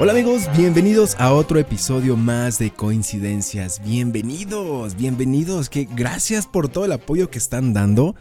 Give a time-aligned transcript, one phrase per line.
[0.00, 3.82] Hola amigos, bienvenidos a otro episodio más de Coincidencias.
[3.84, 5.68] Bienvenidos, bienvenidos.
[5.68, 8.14] Que gracias por todo el apoyo que están dando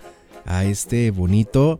[0.45, 1.79] a este bonito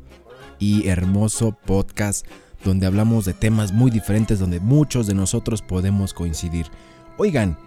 [0.60, 2.28] y hermoso podcast
[2.64, 6.68] donde hablamos de temas muy diferentes donde muchos de nosotros podemos coincidir.
[7.18, 7.58] Oigan,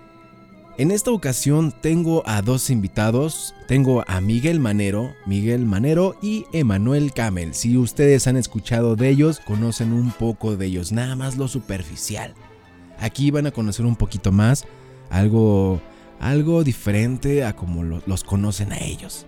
[0.80, 3.54] en esta ocasión tengo a dos invitados.
[3.68, 7.52] Tengo a Miguel Manero, Miguel Manero y Emanuel Camel.
[7.52, 12.32] Si ustedes han escuchado de ellos, conocen un poco de ellos, nada más lo superficial.
[12.98, 14.64] Aquí van a conocer un poquito más,
[15.10, 15.82] algo,
[16.18, 19.26] algo diferente a como los conocen a ellos.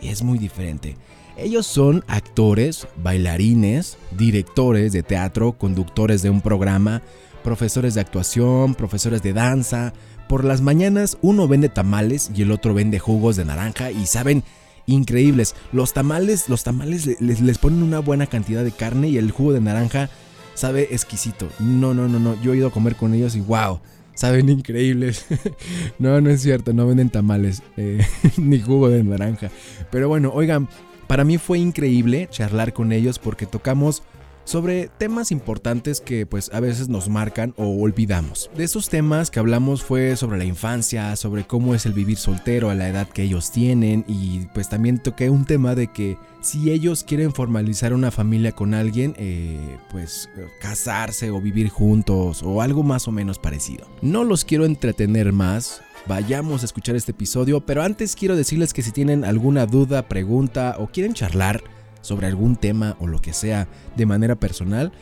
[0.00, 0.96] Y es muy diferente.
[1.36, 7.02] Ellos son actores, bailarines, directores de teatro, conductores de un programa,
[7.42, 9.92] profesores de actuación, profesores de danza,
[10.28, 14.44] por las mañanas uno vende tamales y el otro vende jugos de naranja y saben
[14.86, 15.54] increíbles.
[15.72, 19.60] Los tamales, los tamales les, ponen una buena cantidad de carne y el jugo de
[19.60, 20.10] naranja
[20.54, 21.48] sabe exquisito.
[21.58, 22.40] No, no, no, no.
[22.42, 23.80] Yo he ido a comer con ellos y wow.
[24.14, 25.26] Saben increíbles.
[25.98, 28.06] no, no es cierto, no venden tamales eh,
[28.36, 29.50] ni jugo de naranja.
[29.90, 30.68] Pero bueno, oigan,
[31.06, 34.02] para mí fue increíble charlar con ellos porque tocamos
[34.44, 38.50] sobre temas importantes que pues a veces nos marcan o olvidamos.
[38.56, 42.70] De esos temas que hablamos fue sobre la infancia, sobre cómo es el vivir soltero
[42.70, 46.70] a la edad que ellos tienen y pues también toqué un tema de que si
[46.70, 50.28] ellos quieren formalizar una familia con alguien, eh, pues
[50.60, 53.86] casarse o vivir juntos o algo más o menos parecido.
[54.02, 58.82] No los quiero entretener más, vayamos a escuchar este episodio, pero antes quiero decirles que
[58.82, 61.62] si tienen alguna duda, pregunta o quieren charlar,
[62.04, 63.66] sobre algún tema o lo que sea
[63.96, 64.92] de manera personal,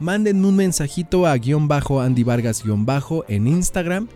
[0.00, 4.08] manden un mensajito a guion bajo Andy Vargas guion bajo en Instagram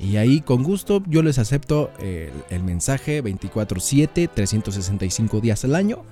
[0.00, 6.02] y ahí con gusto yo les acepto el, mensaje 24/7, 365 días al año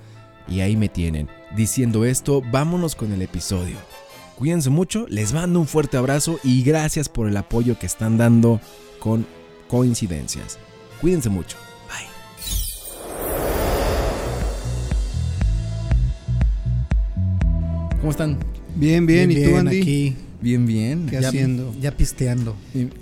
[0.47, 1.29] y ahí me tienen.
[1.55, 3.75] Diciendo esto, vámonos con el episodio.
[4.37, 8.59] Cuídense mucho, les mando un fuerte abrazo y gracias por el apoyo que están dando
[8.99, 9.27] con
[9.67, 10.57] coincidencias.
[11.01, 11.57] Cuídense mucho.
[18.03, 18.37] ¿Cómo están?
[18.75, 19.81] Bien, bien, ¿y tú, Andy?
[19.81, 20.15] Aquí.
[20.41, 21.05] Bien, bien.
[21.05, 21.73] ¿Qué haciendo?
[21.79, 22.53] Ya pisteando.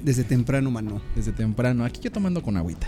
[0.03, 1.01] Desde temprano, mano.
[1.15, 1.83] Desde temprano.
[1.83, 2.85] Aquí yo tomando con agüita.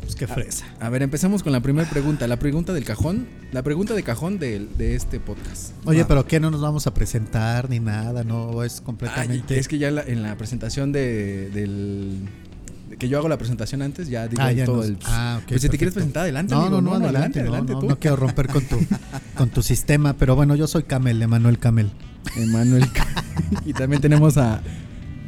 [0.00, 0.66] Pues qué fresa.
[0.80, 2.26] A, a ver, empezamos con la primera pregunta.
[2.26, 3.28] La pregunta del cajón.
[3.52, 5.70] La pregunta de cajón de, de este podcast.
[5.84, 8.24] Oye, pero ¿qué no nos vamos a presentar ni nada?
[8.24, 9.54] No, es completamente.
[9.54, 12.22] Ay, es que ya la, en la presentación de, del
[12.96, 14.98] que yo hago la presentación antes, ya digo ah, ya todo nos, el.
[15.04, 15.48] Ah, ok.
[15.48, 17.98] pues si te quieres presentar adelante, no, amigo, no, no, adelante, adelante, no, no, no,
[17.98, 18.78] quiero romper con tu,
[19.36, 21.90] con tu sistema, pero bueno, yo soy Camel, Emanuel Camel.
[22.36, 22.88] Emanuel
[23.66, 24.62] Y también tenemos a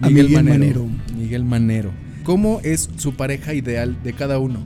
[0.01, 0.85] a Miguel, Miguel Manero.
[0.85, 1.15] Manero.
[1.17, 1.91] Miguel Manero.
[2.23, 4.61] ¿Cómo es su pareja ideal de cada uno?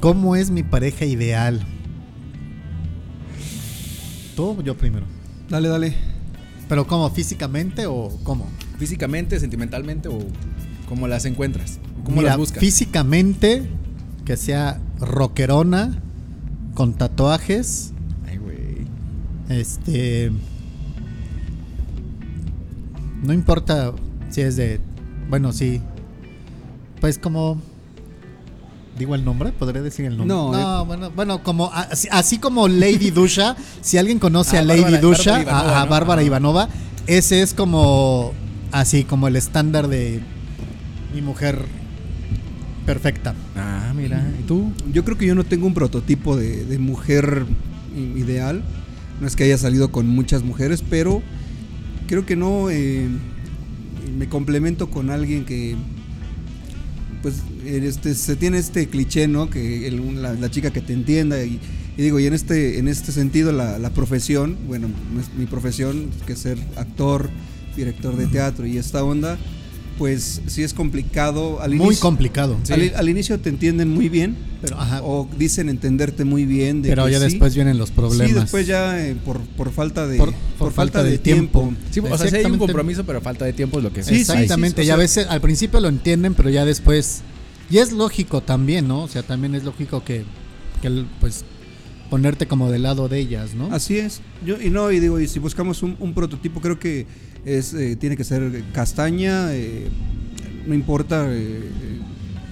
[0.00, 1.60] ¿Cómo es mi pareja ideal?
[4.34, 5.04] Tú, yo primero.
[5.48, 5.94] Dale, dale.
[6.68, 7.10] ¿Pero cómo?
[7.10, 8.48] ¿Físicamente o cómo?
[8.78, 10.18] Físicamente, sentimentalmente o
[10.88, 11.80] cómo las encuentras?
[12.06, 12.60] ¿Cómo Mira, las buscas?
[12.60, 13.68] Físicamente,
[14.24, 16.00] que sea rockerona,
[16.74, 17.92] con tatuajes.
[18.28, 18.86] Ay, güey.
[19.48, 20.30] Este.
[23.24, 23.92] No importa
[24.30, 24.80] si es de.
[25.28, 25.82] Bueno, sí.
[27.00, 27.60] Pues como.
[28.96, 29.50] ¿Digo el nombre?
[29.50, 30.32] ¿Podría decir el nombre?
[30.32, 30.86] No, no eh.
[30.86, 35.00] bueno, bueno, como así, así, como Lady Dusha, si alguien conoce ah, a Lady Bárbara,
[35.00, 36.26] Dusha, Bárbara Ivanova, a, a, Bárbara ¿no?
[36.26, 36.68] Ivanova,
[37.08, 38.32] ese es como
[38.70, 40.22] así como el estándar de
[41.12, 41.66] mi mujer
[42.86, 43.34] perfecta.
[43.56, 44.24] Ah, mira.
[44.40, 44.72] ¿Y tú?
[44.92, 47.44] Yo creo que yo no tengo un prototipo de, de, mujer
[48.16, 48.62] ideal.
[49.20, 51.22] No es que haya salido con muchas mujeres, pero
[52.06, 53.08] creo que no eh,
[54.16, 55.74] me complemento con alguien que
[57.22, 59.50] pues este se tiene este cliché, ¿no?
[59.50, 61.58] Que el, la, la, chica que te entienda y,
[61.96, 64.88] y, digo, y en este en este sentido la, la profesión, bueno,
[65.36, 67.30] mi profesión que es ser actor,
[67.74, 69.38] director de teatro y esta onda
[69.98, 71.60] pues sí es complicado.
[71.60, 72.58] Al muy inicio, complicado.
[72.62, 72.72] Sí.
[72.72, 75.02] Al, al, inicio te entienden muy bien, pero, ajá.
[75.02, 76.82] o dicen entenderte muy bien.
[76.82, 77.24] De pero ya sí.
[77.24, 78.28] después vienen los problemas.
[78.28, 81.18] Sí, después ya eh, por, por, falta de por, por, por falta, falta, de, de
[81.18, 81.60] tiempo.
[81.60, 81.80] tiempo.
[81.90, 84.16] Sí, o sea, sí hay un compromiso, pero falta de tiempo es lo que sí,
[84.16, 87.22] Exactamente, sí, y a veces al principio lo entienden, pero ya después.
[87.68, 89.02] Y es lógico también, ¿no?
[89.02, 90.24] O sea, también es lógico que,
[90.82, 91.44] que pues
[92.10, 93.72] ponerte como del lado de ellas, ¿no?
[93.72, 94.20] Así es.
[94.44, 97.06] Yo y no y digo, y si buscamos un, un prototipo creo que
[97.46, 99.86] es eh, tiene que ser castaña, eh,
[100.66, 101.62] no importa eh,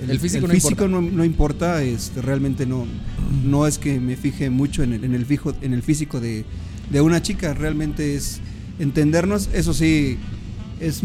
[0.00, 0.88] el, el, físico, el no físico importa.
[0.88, 2.86] No, no, importa, este, realmente no
[3.44, 6.44] no es que me fije mucho en el, en el fijo en el físico de,
[6.90, 8.40] de una chica, realmente es
[8.78, 10.16] entendernos, eso sí
[10.78, 11.02] es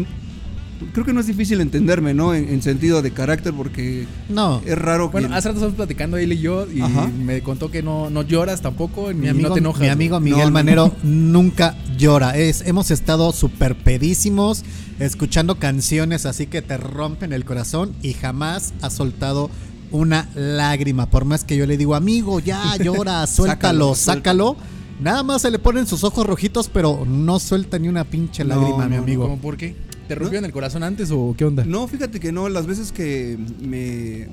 [0.92, 2.34] creo que no es difícil entenderme, ¿no?
[2.34, 4.60] En, sentido de carácter, porque no.
[4.66, 6.82] es raro Bueno, hace rato estamos platicando él y yo, y
[7.22, 9.80] me contó que no, no lloras tampoco, mi amigo, no te enojas.
[9.80, 12.36] Mi amigo Miguel Manero nunca llora.
[12.36, 14.64] Es, hemos estado súper pedísimos,
[14.98, 19.50] escuchando canciones así que te rompen el corazón y jamás ha soltado
[19.90, 21.06] una lágrima.
[21.06, 24.56] Por más que yo le digo, amigo, ya llora, suéltalo, sácalo.
[25.00, 28.86] Nada más se le ponen sus ojos rojitos, pero no suelta ni una pinche lágrima,
[28.86, 29.24] mi amigo.
[29.24, 29.74] ¿Cómo por qué?
[30.10, 31.64] ¿Te rompieron el corazón antes o qué onda?
[31.64, 32.48] No, fíjate que no.
[32.48, 34.28] Las veces que me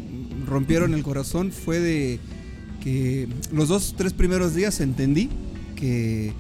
[0.48, 2.20] rompieron el corazón fue de
[2.84, 5.30] que los dos, tres primeros días entendí
[5.76, 6.34] que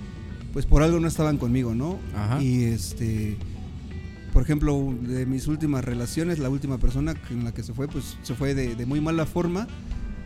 [0.53, 1.99] pues por algo no estaban conmigo, ¿no?
[2.15, 2.41] Ajá.
[2.41, 3.37] Y este
[4.33, 8.17] por ejemplo, de mis últimas relaciones, la última persona en la que se fue, pues
[8.23, 9.67] se fue de, muy mala forma.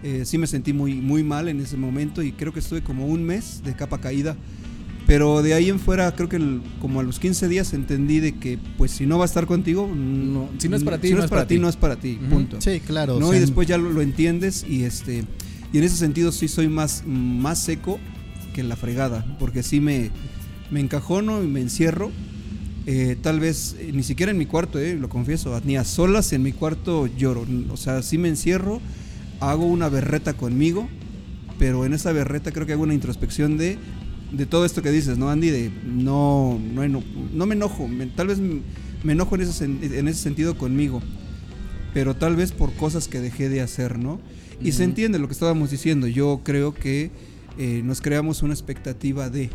[0.03, 3.07] Eh, sí me sentí muy, muy mal en ese momento y creo que estuve como
[3.07, 4.37] un mes de capa caída.
[5.11, 6.39] Pero de ahí en fuera, creo que
[6.79, 9.91] como a los 15 días entendí de que, pues si no va a estar contigo,
[9.93, 12.17] no, si no es para ti, si no, es para ti, no es para ti,
[12.29, 12.61] punto.
[12.61, 13.19] Sí, claro.
[13.19, 13.33] ¿no?
[13.33, 15.25] y después ya lo, entiendes y este
[15.73, 17.99] y en ese sentido sí soy más, más seco
[18.53, 20.11] que la fregada, porque sí me,
[20.69, 22.09] me encajono y me encierro
[22.85, 26.31] eh, tal vez eh, ni siquiera en mi cuarto, eh, lo confieso, ni a solas
[26.31, 27.45] en mi cuarto lloro.
[27.69, 28.79] O sea, sí me encierro,
[29.41, 30.87] hago una berreta conmigo,
[31.59, 33.77] pero en esa berreta creo que hago una introspección de,
[34.31, 35.49] de todo esto que dices, ¿no, Andy?
[35.49, 40.57] De no, no, no, me enojo, tal vez me enojo en ese, en ese sentido
[40.57, 41.01] conmigo,
[41.93, 44.19] pero tal vez por cosas que dejé de hacer, ¿no?
[44.63, 46.05] Y se entiende lo que estábamos diciendo.
[46.05, 47.09] Yo creo que
[47.83, 49.49] nos creamos una expectativa de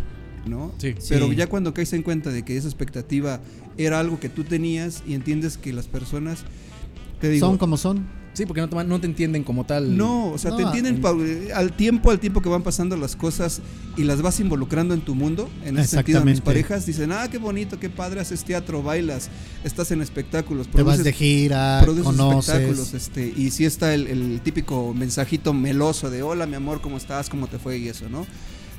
[0.47, 0.73] ¿no?
[0.79, 0.95] Sí.
[1.09, 3.41] Pero ya cuando caes en cuenta de que esa expectativa
[3.77, 6.45] era algo que tú tenías y entiendes que las personas
[7.21, 8.07] te digo, son como son.
[8.37, 9.97] Sí, porque no te, no te entienden como tal.
[9.97, 11.01] No, o sea, te entienden
[11.55, 13.63] al tiempo, al tiempo que van pasando las cosas
[13.97, 15.49] y las vas involucrando en tu mundo.
[15.65, 19.31] En ese sentido, mis parejas dicen, ah, qué bonito, qué padre, haces teatro, bailas,
[19.65, 20.69] estás en espectáculos.
[20.69, 22.55] Te vas de gira, conoces.
[22.55, 22.93] espectáculos.
[22.93, 27.31] Este, y sí está el, el típico mensajito meloso de, hola, mi amor, ¿cómo estás?
[27.31, 27.79] ¿Cómo te fue?
[27.79, 28.27] Y eso, ¿no?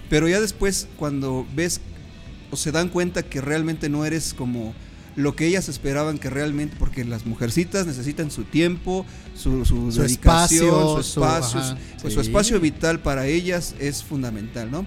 [0.07, 1.81] Pero ya después, cuando ves
[2.51, 4.75] o se dan cuenta que realmente no eres como
[5.17, 9.03] lo que ellas esperaban que realmente, porque las mujercitas necesitan su tiempo,
[9.35, 14.85] su, su, dedicación, espacio, su espacio, pues su espacio vital para ellas es fundamental, ¿no?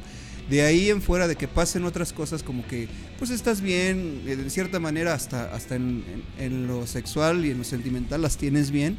[0.49, 2.89] De ahí en fuera de que pasen otras cosas como que,
[3.19, 6.05] pues estás bien, de cierta manera hasta, hasta en,
[6.39, 8.99] en lo sexual y en lo sentimental las tienes bien,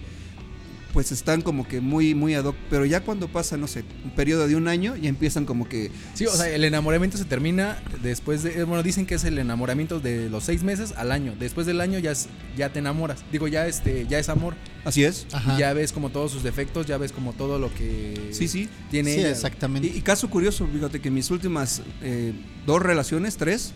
[0.94, 2.56] pues están como que muy, muy ad hoc.
[2.70, 5.92] Pero ya cuando pasa, no sé, un periodo de un año, ya empiezan como que.
[6.14, 8.64] Sí, o sea, el enamoramiento se termina después de.
[8.64, 11.34] Bueno, dicen que es el enamoramiento de los seis meses al año.
[11.40, 12.14] Después del año ya,
[12.58, 13.24] ya te enamoras.
[13.32, 14.56] Digo, ya este, ya es amor.
[14.84, 15.28] Así es.
[15.56, 18.68] Y ya ves como todos sus defectos, ya ves como todo lo que sí, sí.
[18.90, 19.88] tiene sí, exactamente.
[19.88, 22.34] Y, caso curioso, fíjate que mis últimas eh,
[22.66, 23.74] dos relaciones, tres,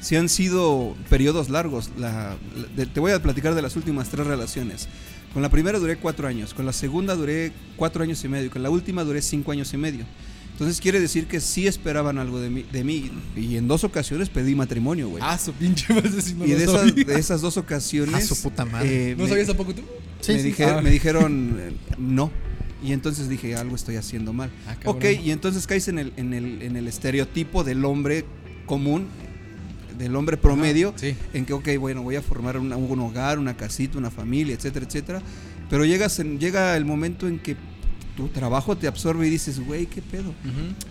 [0.00, 1.90] sí han sido periodos largos.
[2.92, 4.88] te voy a platicar de las últimas tres relaciones.
[5.32, 8.62] Con la primera duré cuatro años, con la segunda duré cuatro años y medio, con
[8.62, 10.04] la última duré cinco años y medio.
[10.52, 14.28] Entonces quiere decir que sí esperaban algo de mí, de mí y en dos ocasiones
[14.28, 15.22] pedí matrimonio, güey.
[15.26, 18.14] Ah, su pinche Y de, esas, de esas dos ocasiones...
[18.14, 19.12] Ah, su puta madre.
[19.12, 19.82] Eh, ¿No sabías tampoco tú?
[20.20, 20.62] Sí, me, sí.
[20.62, 20.80] Ah.
[20.82, 22.30] me dijeron eh, no.
[22.84, 24.50] Y entonces dije, algo estoy haciendo mal.
[24.66, 28.24] Ah, ok, y entonces caes en el, en, el, en el estereotipo del hombre
[28.66, 29.08] común
[30.02, 30.94] del hombre promedio,
[31.32, 35.22] en que, ok, bueno, voy a formar un hogar, una casita, una familia, etcétera, etcétera.
[35.70, 37.56] Pero llegas en, llega el momento en que
[38.16, 40.34] tu trabajo te absorbe y dices, güey, qué pedo.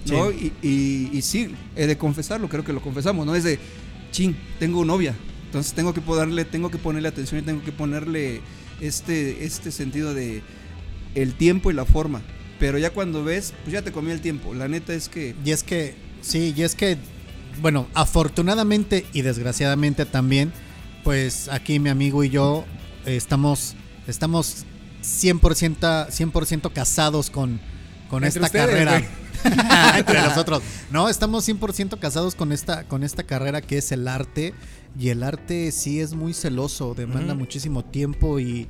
[0.08, 0.32] ¿No?
[0.32, 3.36] Y, y, sí, he de confesarlo, creo que lo confesamos, ¿no?
[3.36, 3.60] Es de,
[4.12, 5.16] ching, tengo novia.
[5.46, 8.42] Entonces tengo que ponerle, tengo que ponerle atención y tengo que ponerle
[8.80, 10.42] este, este sentido de
[11.14, 12.22] el tiempo y la forma.
[12.60, 14.54] Pero ya cuando ves, pues ya te comí el tiempo.
[14.54, 15.36] La neta es que.
[15.44, 16.98] Y es que, sí, y es que
[17.60, 20.54] bueno, afortunadamente y desgraciadamente también,
[21.04, 22.66] pues aquí mi amigo y yo
[23.06, 23.76] estamos,
[24.08, 24.66] estamos
[25.04, 27.60] 100%, 100 casados con,
[28.10, 29.02] con esta carrera.
[29.98, 30.62] Entre nosotros.
[30.92, 34.54] No, estamos 100% casados con esta, con esta carrera que es el arte.
[35.00, 38.68] Y el arte sí es muy celoso, demanda muchísimo tiempo y,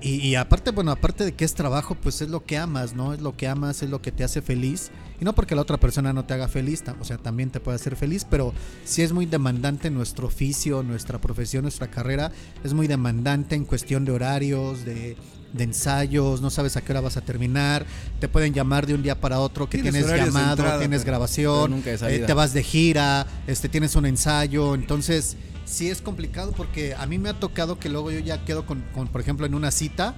[0.00, 3.14] y, aparte, bueno, aparte de que es trabajo, pues es lo que amas, ¿no?
[3.14, 4.90] Es lo que amas, es lo que te hace feliz.
[5.18, 7.76] Y no porque la otra persona no te haga feliz, o sea, también te puede
[7.76, 8.52] hacer feliz, pero
[8.84, 12.30] sí es muy demandante nuestro oficio, nuestra profesión, nuestra carrera.
[12.62, 15.16] Es muy demandante en cuestión de horarios, de,
[15.56, 17.86] ensayos, no sabes a qué hora vas a terminar,
[18.18, 22.34] te pueden llamar de un día para otro que tienes, llamado, tienes grabación, eh, te
[22.34, 27.28] vas de gira, este, tienes un ensayo, entonces sí es complicado porque a mí me
[27.28, 30.14] ha tocado que luego yo ya quedo con, por ejemplo, en una cita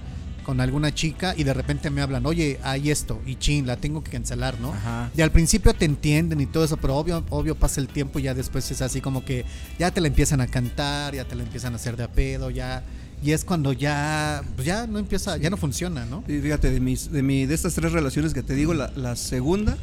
[0.47, 4.01] con alguna chica y de repente me hablan, oye, hay esto, y chin, la tengo
[4.01, 4.71] que cancelar, ¿no?
[4.71, 5.11] Ajá.
[5.13, 8.23] Y al principio te entienden y todo eso, pero obvio, obvio pasa el tiempo y
[8.23, 9.43] ya después es así como que
[9.77, 12.49] ya te la empiezan a cantar, ya te la empiezan a hacer de a pedo,
[12.49, 12.81] ya.
[13.21, 16.23] Y es cuando ya, pues ya no empieza, ya no funciona, ¿no?
[16.29, 19.17] Y fíjate, de, mis, de, mi, de estas tres relaciones que te digo, la, la
[19.17, 19.77] segunda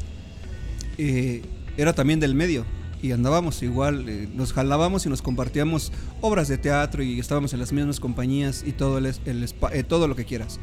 [0.97, 1.43] eh,
[1.77, 2.65] era también del medio.
[3.05, 7.59] Y andábamos igual, eh, nos jalábamos y nos compartíamos obras de teatro y estábamos en
[7.59, 10.59] las mismas compañías y todo, el, el spa- eh, todo lo que quieras.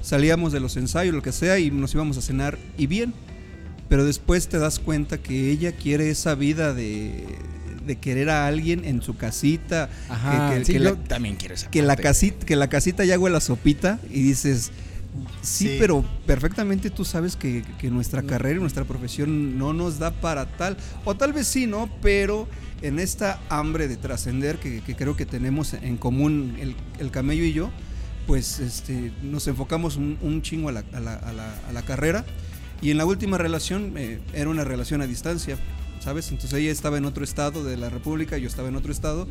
[0.00, 3.12] Salíamos de los ensayos, lo que sea, y nos íbamos a cenar y bien.
[3.88, 7.24] Pero después te das cuenta que ella quiere esa vida de,
[7.84, 9.88] de querer a alguien en su casita.
[10.08, 10.50] Ajá.
[10.52, 13.04] que, que- sí, que yo la, también quiero esa que la casita, que la casita
[13.04, 14.70] ya huele a sopita y dices,
[15.42, 15.76] sí, Sí.
[15.78, 20.46] pero perfectamente tú sabes que, que nuestra carrera y nuestra profesión no nos da para
[20.56, 21.88] tal, o tal vez sí, ¿no?
[22.02, 22.48] Pero
[22.82, 27.44] en esta hambre de trascender que, que creo que tenemos en común el, el camello
[27.44, 27.70] y yo,
[28.26, 31.82] pues este, nos enfocamos un, un chingo a la, a la- a la- a la
[31.82, 32.24] carrera.
[32.82, 35.58] Y en la última relación eh, era una relación a distancia,
[36.00, 36.30] ¿sabes?
[36.30, 39.26] Entonces ella estaba en otro estado de la República, yo estaba en otro estado.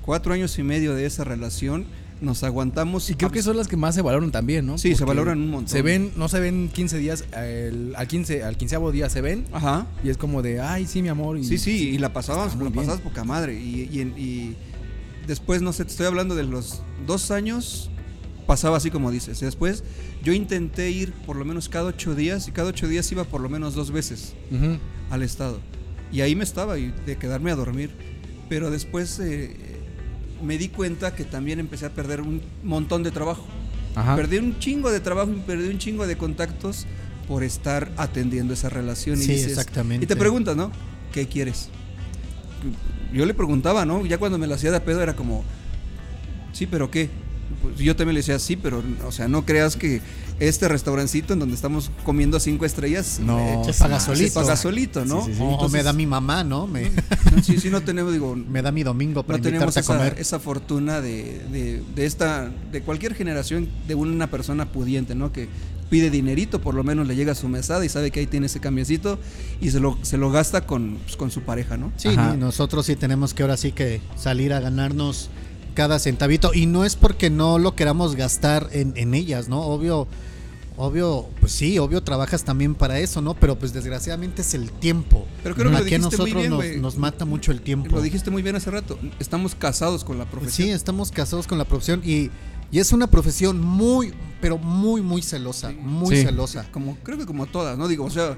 [0.00, 1.84] Cuatro años y medio de esa relación
[2.20, 3.10] nos aguantamos.
[3.10, 4.78] Y creo que son las que más se valoran también, ¿no?
[4.78, 5.68] Sí, se valoran un montón.
[5.68, 9.44] Se ven, no se ven 15 días, el- al 15, al quinceavo día se ven
[9.52, 9.86] Ajá.
[10.02, 11.38] y es como de, ay, sí, mi amor.
[11.38, 12.08] Y, Sí, sí, y la
[12.56, 13.60] muy la pasabas poca madre.
[13.60, 14.54] Y, y, en- y
[15.26, 17.90] después, no sé, te estoy hablando de los dos años,
[18.46, 19.42] pasaba así como dices.
[19.42, 19.84] Y después
[20.24, 23.40] yo intenté ir por lo menos cada ocho días y cada ocho días iba por
[23.40, 24.78] lo menos dos veces Ujú.
[25.10, 25.60] al estado.
[26.12, 27.90] Y ahí me estaba, y de quedarme a dormir.
[28.48, 29.56] Pero después eh,
[30.42, 33.44] me di cuenta que también empecé a perder un montón de trabajo.
[33.94, 34.14] Ajá.
[34.16, 36.86] Perdí un chingo de trabajo y perdí un chingo de contactos
[37.26, 39.18] por estar atendiendo esa relación.
[39.18, 40.04] Y Sí, dices- exactamente.
[40.04, 40.70] Y te preguntas, ¿no?
[41.12, 41.68] ¿Qué quieres?
[43.12, 44.04] Yo le preguntaba, ¿no?
[44.04, 45.44] Ya cuando me lo hacía de pedo era como,
[46.52, 47.08] sí, pero ¿qué?
[47.62, 50.00] Pues yo también le decía, sí, pero, o sea, no creas que
[50.38, 54.28] este restaurancito en donde estamos comiendo a cinco estrellas No, Se sí, paga solito.
[54.28, 55.22] se paga solito, ¿no?
[55.24, 55.42] Sí, sí, sí.
[55.42, 56.66] o, o Entonces- me da mi mamá, ¿no?
[56.66, 56.90] Me,
[57.42, 60.16] Sí, sí, no tenemos, digo, me da mi domingo para no tenemos a esa, comer.
[60.18, 65.48] esa fortuna de, de- de esta de cualquier generación de una persona pudiente no que
[65.88, 68.46] pide dinerito por lo menos le llega a su mesada y sabe que ahí tiene
[68.46, 69.18] ese cambiecito
[69.60, 72.36] y se lo se lo gasta con, pues, con su pareja no Sí, Ajá.
[72.36, 75.30] nosotros sí tenemos que ahora sí que salir a ganarnos
[75.76, 76.52] cada centavito.
[76.52, 79.60] Y no es porque no lo queramos gastar en, en ellas, ¿no?
[79.60, 80.08] Obvio,
[80.76, 83.34] obvio, pues sí, obvio trabajas también para eso, ¿no?
[83.34, 85.24] Pero pues desgraciadamente es el tiempo.
[85.44, 87.94] Pero creo que Aquí a nosotros bien, nos, mata mucho el tiempo.
[87.94, 91.58] lo dijiste muy bien hace rato estamos casados con la Sí, profesión estamos casados con
[91.58, 92.30] la profesión y,
[92.72, 96.22] y es una profesión muy, pero muy, muy celosa, muy Sí.
[96.24, 96.66] celosa.
[96.72, 98.36] como creo que como todas no digo o sea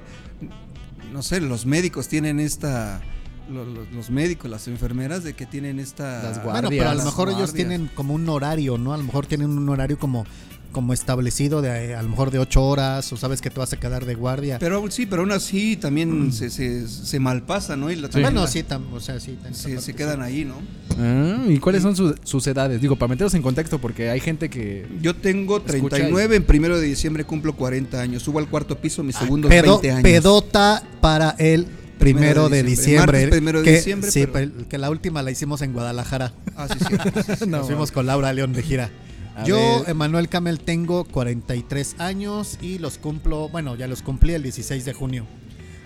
[1.11, 3.01] no sé los médicos tienen esta
[3.49, 7.03] lo- lo- los, médicos las enfermeras de que tienen esta Las Bueno, pero a lo
[7.03, 8.93] mejor ellos tienen como un horario, ¿no?
[8.93, 10.25] A lo mejor tienen un horario como,
[10.71, 13.73] como establecido de eh, a lo mejor de ocho horas o sabes que te vas
[13.73, 14.59] a quedar de guardia.
[14.59, 18.41] pero sí pero aún así también se, se, se malpasa no y la, también bueno,
[18.41, 19.35] la- sí, tam- o sea, sí.
[19.51, 20.23] se, quedan sí.
[20.23, 20.55] ahí no
[21.01, 22.81] Ah, ¿Y cuáles son su- sus edades?
[22.81, 24.85] Digo, para meterlos en contexto, porque hay gente que.
[25.01, 28.21] Yo tengo Escucha 39, en primero de diciembre cumplo 40 años.
[28.21, 30.03] Subo al cuarto piso mis segundos Pedo- 20 años.
[30.03, 31.67] pedota para el
[31.99, 33.19] primero de diciembre.
[33.21, 36.31] Martes primero de que, diciembre, Sí, pero- que la última la hicimos en Guadalajara.
[36.55, 37.45] Ah, sí, sí.
[37.47, 38.89] No, Nos fuimos con Laura León de gira.
[39.35, 39.89] A Yo, ver.
[39.91, 44.93] Emanuel Camel, tengo 43 años y los cumplo, bueno, ya los cumplí el 16 de
[44.93, 45.25] junio.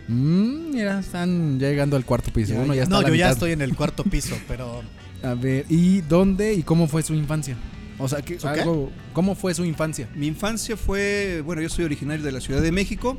[0.08, 2.54] Mm, mira, están ya llegando al cuarto piso.
[2.54, 4.82] Ya, Uno ya está No, yo ya estoy en el cuarto piso, pero
[5.24, 7.56] A ver, ¿y dónde y cómo fue su infancia?
[8.00, 8.62] O sea, ¿qué, ¿Su qué?
[8.62, 10.10] algo- ¿cómo fue su infancia?
[10.16, 13.18] Mi infancia fue, bueno, yo soy originario de la Ciudad de México.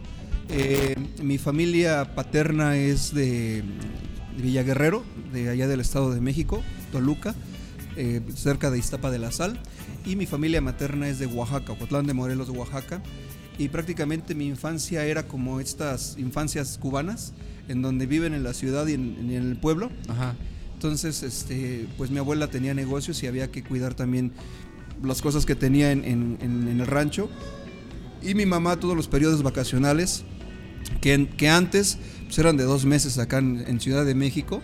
[0.48, 3.62] Eh, mi familia paterna es de
[4.38, 7.34] Villaguerrero, de allá del Estado de México, Toluca,
[7.96, 9.58] eh, cerca de Iztapa de la Sal.
[10.04, 13.02] Y mi familia materna es de Oaxaca, Ocotlán de Morelos, Oaxaca.
[13.58, 17.32] Y prácticamente mi infancia era como estas infancias cubanas,
[17.68, 19.90] en donde viven en la ciudad y en- en el pueblo.
[20.08, 20.34] Ajá.
[20.74, 24.32] Entonces, este, pues mi abuela tenía negocios y había que cuidar también
[25.02, 27.30] las cosas que tenía en, en- en- en el rancho.
[28.22, 30.24] Y mi mamá todos los periodos vacacionales,
[31.04, 34.62] que, antes pues, eran de dos meses acá en, en Ciudad de México,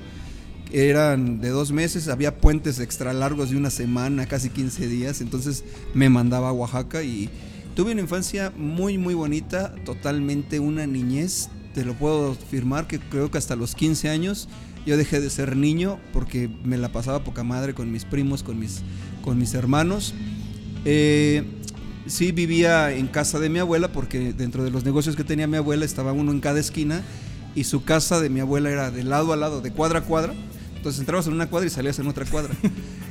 [0.73, 5.65] eran de dos meses, había puentes extra largos de una semana, casi 15 días, entonces
[5.93, 7.29] me mandaba a Oaxaca y
[7.75, 13.31] tuve una infancia muy, muy bonita, totalmente una niñez, te lo puedo afirmar que creo
[13.31, 14.49] que hasta los 15 años
[14.87, 18.59] yo dejé de ser niño porque me la pasaba poca madre con mis primos, con
[18.59, 18.81] mis,
[19.23, 20.15] con mis hermanos.
[20.87, 21.45] Eh,
[22.11, 25.57] sí vivía en casa de mi abuela porque dentro de los negocios que tenía mi
[25.57, 27.03] abuela estaba uno en cada esquina
[27.55, 30.35] y su casa de mi abuela era de lado a lado, de cuadra a cuadra.
[30.77, 32.55] Entonces entrabas en una cuadra y salías en otra cuadra.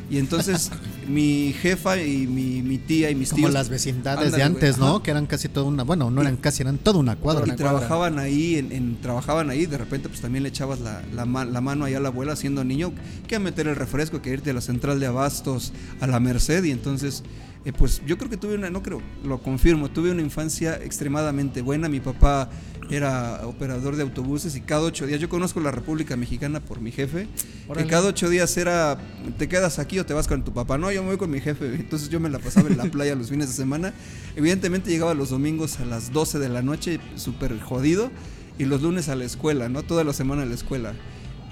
[0.10, 0.72] Y entonces
[1.08, 3.54] mi jefa y mi, mi tía y mis Como tíos.
[3.54, 4.96] las vecindades Ándale, de antes, güey, ¿no?
[4.96, 5.04] ajá.
[5.04, 7.46] Que eran casi toda una, bueno, no eran casi, eran toda una cuadra.
[7.48, 11.62] y trabajaban ahí, en, en- trabajaban ahí, de repente pues también le echabas la, la
[11.62, 12.92] mano ahí a la abuela siendo niño,
[13.28, 16.64] que a meter el refresco, que irte a la central de abastos, a la Merced,
[16.64, 17.22] y entonces,
[17.66, 21.62] eh, pues yo creo que tuve una, no creo, lo confirmo, tuve una infancia extremadamente
[21.62, 22.50] buena, mi papá
[22.90, 26.92] era operador de autobuses y cada ocho días, yo conozco la República Mexicana por mi
[26.92, 27.28] jefe,
[27.68, 27.86] Órale.
[27.86, 28.98] que cada ocho días era,
[29.38, 31.42] te quedas aquí o te vas con tu papá, no, yo me voy con mi
[31.42, 33.94] jefe, entonces yo me la pasaba en la playa los fines de semana,
[34.38, 38.10] evidentemente llegaba los domingos a las 12 de la noche, súper jodido,
[38.58, 39.84] y los lunes a la escuela, ¿no?
[39.84, 40.94] Toda la semana a la escuela,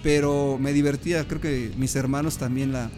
[0.03, 2.89] pero me divertía, creo que mis hermanos también la,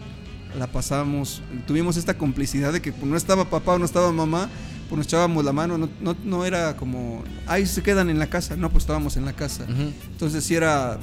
[0.58, 4.48] la pasábamos, tuvimos esta complicidad de que no estaba papá o no estaba mamá,
[4.88, 8.28] pues nos echábamos la mano, no, no, no era como, ahí se quedan en la
[8.28, 9.66] casa, no, pues estábamos en la casa.
[10.12, 10.98] Entonces si era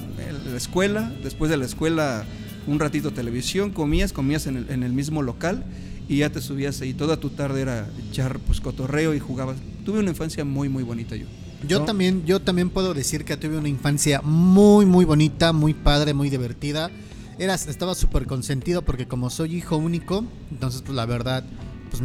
[0.52, 2.26] la escuela, después de la escuela
[2.68, 5.64] un ratito televisión, comías, comías en el, en el mismo local
[6.10, 9.58] y ya te subías y toda tu tarde era echar pues cotorreo y jugabas.
[9.86, 11.26] Tuve una infancia muy muy bonita yo.
[11.66, 11.86] Yo ¿no?
[11.86, 16.30] también, yo también puedo decir que tuve una infancia muy, muy bonita, muy padre, muy
[16.30, 16.92] divertida.
[17.40, 21.44] Era, estaba súper consentido porque como soy hijo único, entonces pues la verdad,
[21.92, 22.02] pues,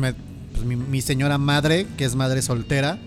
[0.52, 2.98] pues, mi, mi señora madre, que es madre soltera,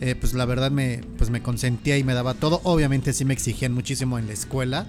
[0.00, 2.60] eh, pues la verdad me, pues me consentía y me daba todo.
[2.64, 4.86] Obviamente sí me exigían muchísimo en la escuela,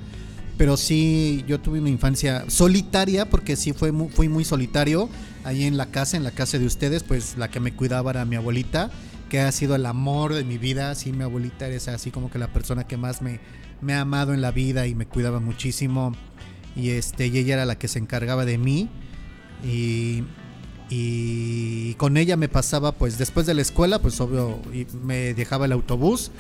[0.58, 5.10] pero sí yo tuve una infancia solitaria porque sí fue muy, fui muy solitario
[5.44, 8.26] ahí en la casa, en la casa de ustedes, pues la que me cuidaba era
[8.26, 8.92] mi abuelita,
[9.30, 10.94] que ha sido el amor de mi vida.
[10.96, 13.40] Sí, mi abuelita es así como que la persona que más me,
[13.82, 16.14] me ha amado en la vida y me cuidaba muchísimo.
[16.76, 18.90] Y este, y ella era la que se encargaba de mí.
[19.64, 20.24] Y,
[20.90, 25.66] y con ella me pasaba, pues después de la escuela, pues obvio, y me dejaba
[25.66, 26.32] el autobús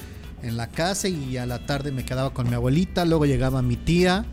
[0.42, 3.76] en la casa y a la tarde me quedaba con mi abuelita, luego llegaba mi
[3.76, 4.26] tía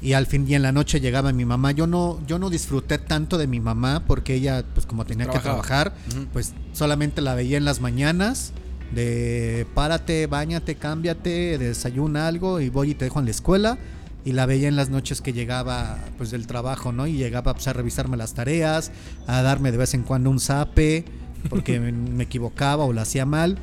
[0.00, 1.72] y al fin y en la noche llegaba mi mamá.
[1.72, 5.38] Yo no, yo no disfruté tanto de mi mamá porque ella, pues como tenía que
[5.38, 5.94] trabajar,
[6.32, 8.52] pues solamente la veía en las mañanas
[8.94, 13.78] de párate, bañate, cámbiate, desayuna algo y voy y te dejo en la escuela.
[14.24, 17.06] Y la veía en las noches que llegaba pues del trabajo, ¿no?
[17.06, 18.90] Y llegaba pues, a revisarme las tareas,
[19.26, 21.04] a darme de vez en cuando un zape,
[21.48, 23.58] porque me equivocaba o la hacía mal.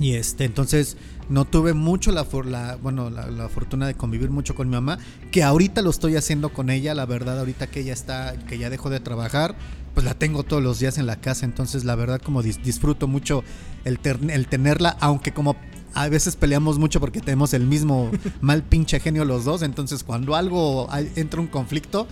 [0.00, 0.96] Y este, entonces
[1.28, 4.98] no tuve mucho la, la bueno, la, la fortuna de convivir mucho con mi mamá,
[5.30, 8.70] que ahorita lo estoy haciendo con ella, la verdad, ahorita que ella está, que ya
[8.70, 9.54] dejó de trabajar,
[9.94, 13.06] pues la tengo todos los días en la casa, entonces la verdad como dis- disfruto
[13.06, 13.44] mucho
[13.84, 15.56] el, el tenerla, aunque como
[15.94, 20.34] a veces peleamos mucho porque tenemos el mismo mal pinche genio los dos, entonces cuando
[20.36, 22.06] algo hay- entra un conflicto,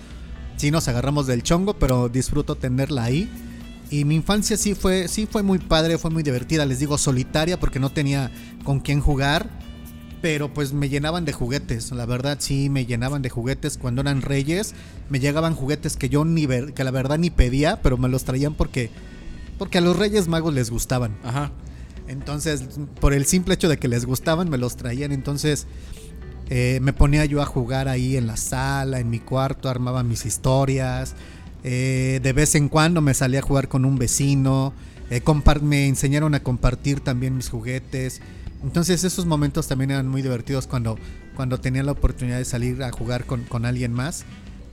[0.56, 3.30] sí nos agarramos del chongo, pero disfruto tenerla ahí.
[3.90, 7.60] Y mi infancia sí fue, sí fue muy padre, fue muy divertida, les digo solitaria
[7.60, 8.30] porque no tenía
[8.64, 9.50] con quién jugar,
[10.22, 14.22] pero pues me llenaban de juguetes, la verdad sí me llenaban de juguetes cuando eran
[14.22, 14.74] reyes,
[15.10, 18.24] me llegaban juguetes que yo ni ver, que la verdad ni pedía, pero me los
[18.24, 18.90] traían porque
[19.58, 21.16] porque a los Reyes Magos les gustaban.
[21.22, 21.50] Ajá.
[22.08, 22.64] Entonces,
[23.00, 25.12] por el simple hecho de que les gustaban, me los traían.
[25.12, 25.66] Entonces,
[26.50, 30.26] eh, me ponía yo a jugar ahí en la sala, en mi cuarto, armaba mis
[30.26, 31.14] historias.
[31.64, 34.74] Eh, de vez en cuando me salía a jugar con un vecino.
[35.10, 35.22] eh,
[35.62, 38.20] me enseñaron a compartir también mis juguetes.
[38.62, 40.98] Entonces, esos momentos también eran muy divertidos cuando,
[41.36, 44.24] cuando tenía la oportunidad de salir a jugar con, con alguien más.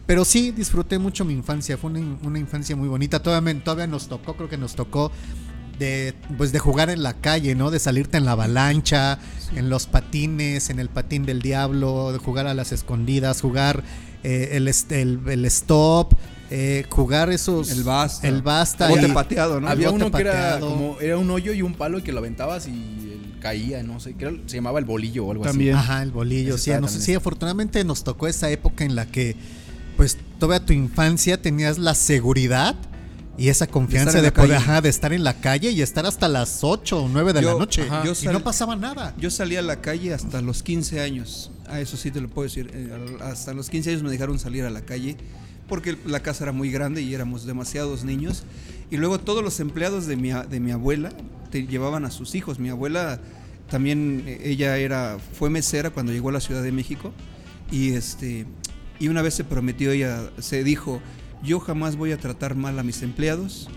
[0.05, 1.77] Pero sí, disfruté mucho mi infancia.
[1.77, 3.21] Fue una, una infancia muy bonita.
[3.21, 5.11] Todavía, todavía nos tocó, creo que nos tocó
[5.79, 7.71] de pues de jugar en la calle, ¿no?
[7.71, 9.17] De salirte en la avalancha,
[9.55, 13.83] en los patines, en el patín del diablo, de jugar a las escondidas, jugar
[14.23, 16.13] eh, el, el, el stop,
[16.51, 18.27] eh, jugar esos El basta.
[18.27, 19.69] el basta Bote y- pateado, ¿no?
[19.69, 20.69] Había uno que era pateado.
[20.69, 24.01] como era un hoyo y un palo y que lo aventabas y él caía, no
[24.01, 25.75] sé, creo se llamaba el bolillo o algo También.
[25.75, 26.55] Ajá, el bolillo.
[26.55, 27.01] Ese Sí, nos- también.
[27.01, 29.37] sí, afortunadamente nos tocó esa época en la que,
[29.95, 32.75] pues, toda tu infancia tenías la seguridad
[33.39, 36.63] y esa confianza de, poder, ajá, de estar en la calle y estar hasta las
[36.63, 37.83] 8 o 9 de la noche.
[37.83, 38.03] ajá.
[38.03, 39.15] yo y no pasaba nada.
[39.17, 41.51] Yo salí a la calle hasta los 15 años.
[41.67, 42.69] A eso sí te lo puedo decir.
[42.73, 45.15] Eh, Hasta los 15 años me dejaron salir a la calle
[45.69, 48.43] porque la casa era muy grande y éramos demasiados niños.
[48.91, 51.11] Y luego todos los empleados de mi, de mi abuela
[51.51, 52.59] te llevaban a sus hijos.
[52.59, 53.21] Mi abuela
[53.69, 57.13] también, eh, ella era, fue mesera cuando llegó a la Ciudad de México.
[57.71, 58.47] Y, este,
[58.99, 61.01] y una vez se prometió, ella se dijo,
[61.43, 63.67] yo jamás voy a tratar mal a mis empleados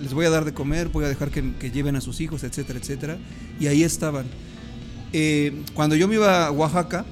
[0.00, 2.42] les voy a dar de comer, voy a dejar que, que lleven a sus hijos,
[2.42, 3.18] etcétera, etcétera.
[3.60, 4.26] Y ahí estaban.
[5.12, 7.04] Eh, cuando yo me iba a Oaxaca,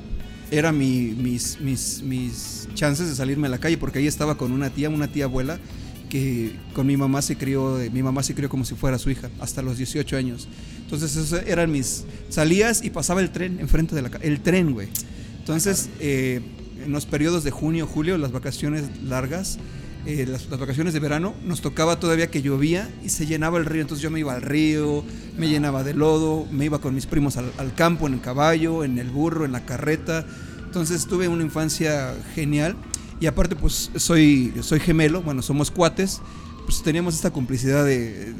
[0.50, 4.50] era mi- mis, mis, mis chances de salirme a la calle, porque ahí estaba con
[4.50, 5.60] una tía, una tía abuela,
[6.08, 9.08] que con mi mamá se crió, eh, mi mamá se crió como si fuera su
[9.10, 10.48] hija, hasta los 18 años.
[10.82, 12.04] Entonces, esos eran mis.
[12.28, 14.10] Salías y pasaba el tren enfrente de la.
[14.20, 14.88] El tren, güey.
[15.38, 16.40] Entonces, eh,
[16.84, 19.58] en los periodos de junio, julio, las vacaciones largas,
[20.06, 23.66] eh, las, las, vacaciones de verano, nos tocaba todavía que llovía y se llenaba el
[23.66, 23.82] río.
[23.82, 25.04] Entonces yo me iba al río,
[25.38, 28.84] me llenaba de lodo, me iba con mis primos al, al campo, en el caballo,
[28.84, 30.24] en el burro, en la carreta.
[30.64, 32.76] Entonces tuve una infancia genial.
[33.20, 36.20] Y aparte, pues soy, soy gemelo, bueno, somos cuates.
[36.64, 38.32] Pues teníamos esta complicidad de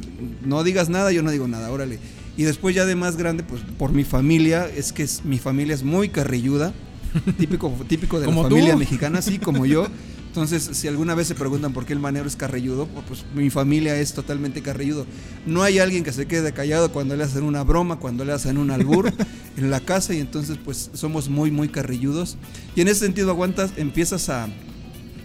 [0.44, 1.98] no digas nada, yo no digo nada, órale.
[2.36, 5.74] Y después ya de más grande, pues por mi familia, es que es, mi familia
[5.74, 6.72] es muy carrilluda,
[7.38, 9.86] típico, típico de la familia mexicana, así como yo.
[10.30, 13.96] Entonces, si alguna vez se preguntan por qué el manero es carrilludo, pues mi familia
[13.98, 15.04] es totalmente carrilludo.
[15.44, 18.56] No hay alguien que se quede callado cuando le hacen una broma, cuando le hacen
[18.56, 19.12] un albur
[19.56, 22.36] en la casa y entonces pues somos muy, muy carrilludos.
[22.76, 24.46] Y en ese sentido aguantas, empiezas a,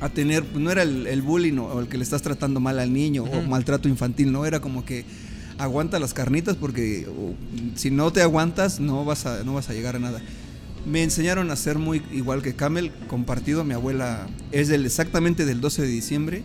[0.02, 2.92] a tener, no era el, el bullying o, el que le estás tratando mal al
[2.92, 3.46] niño uh -huh.
[3.46, 5.06] o maltrato infantil, no, era como que
[5.60, 7.36] aguanta las carnitas porque o,
[7.78, 10.20] si no te aguantas no vas a, no vas a llegar a nada
[10.86, 13.64] me enseñaron a ser muy igual que Camel, compartido.
[13.64, 16.44] Mi abuela es del, exactamente del 12 de diciembre.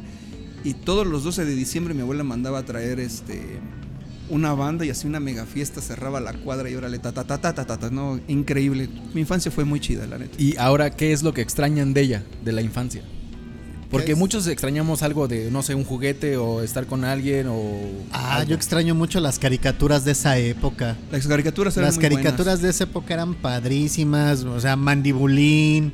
[0.65, 3.61] Y todos los 12 de diciembre mi abuela mandaba a traer este
[4.29, 7.41] una banda y así una mega fiesta, cerraba la cuadra y órale, ta ta ta
[7.41, 8.89] ta, ta no, increíble.
[9.13, 10.41] Mi infancia fue muy chida, la neta.
[10.41, 13.03] Y ahora, ¿qué es lo que extrañan de ella, de la infancia?
[13.91, 17.81] Porque muchos extrañamos algo de, no sé, un juguete o estar con alguien o.
[18.13, 18.51] Ah, algo.
[18.51, 20.97] yo extraño mucho las caricaturas de esa época.
[21.11, 22.63] Las caricaturas eran Las muy caricaturas buenas.
[22.63, 24.45] de esa época eran padrísimas.
[24.45, 25.93] O sea, Mandibulín.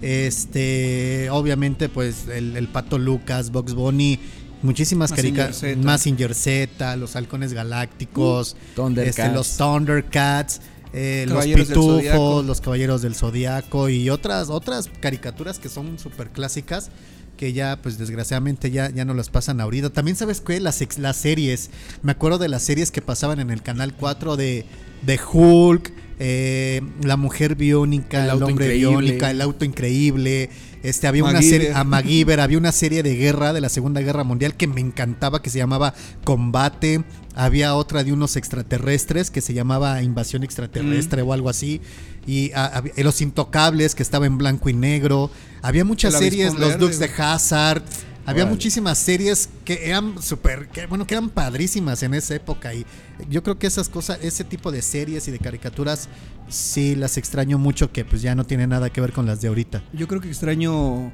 [0.00, 1.28] Este.
[1.30, 4.18] Obviamente, pues el, el Pato Lucas, Box Bunny.
[4.62, 5.62] Muchísimas caricaturas.
[5.76, 8.56] Massinger Z, los Halcones Galácticos.
[8.72, 9.18] Uh, Thundercats.
[9.18, 10.60] Este, los Thundercats.
[10.96, 16.90] Eh, los pitufos, los caballeros del zodiaco y otras otras caricaturas que son súper clásicas
[17.36, 19.90] que ya pues desgraciadamente ya, ya no las pasan ahorita.
[19.90, 21.70] También sabes qué, las, las series,
[22.02, 24.64] me acuerdo de las series que pasaban en el canal 4 de,
[25.02, 30.50] de Hulk, eh, La Mujer Biónica, El, el Hombre Biónica, El Auto Increíble.
[30.84, 31.42] Este, había MacGyver.
[31.42, 34.66] una serie, a MacGyver, había una serie de guerra de la Segunda Guerra Mundial que
[34.66, 35.94] me encantaba, que se llamaba
[36.24, 37.02] Combate.
[37.34, 41.28] Había otra de unos extraterrestres que se llamaba Invasión Extraterrestre mm.
[41.28, 41.80] o algo así.
[42.26, 45.30] Y a, a, Los Intocables, que estaba en blanco y negro.
[45.62, 47.82] Había muchas series, Los Dukes de Hazard.
[48.26, 52.86] Había muchísimas series que eran súper, bueno, que eran padrísimas en esa época y
[53.28, 56.08] yo creo que esas cosas, ese tipo de series y de caricaturas,
[56.48, 59.48] sí las extraño mucho que pues ya no tiene nada que ver con las de
[59.48, 59.82] ahorita.
[59.92, 61.12] Yo creo que extraño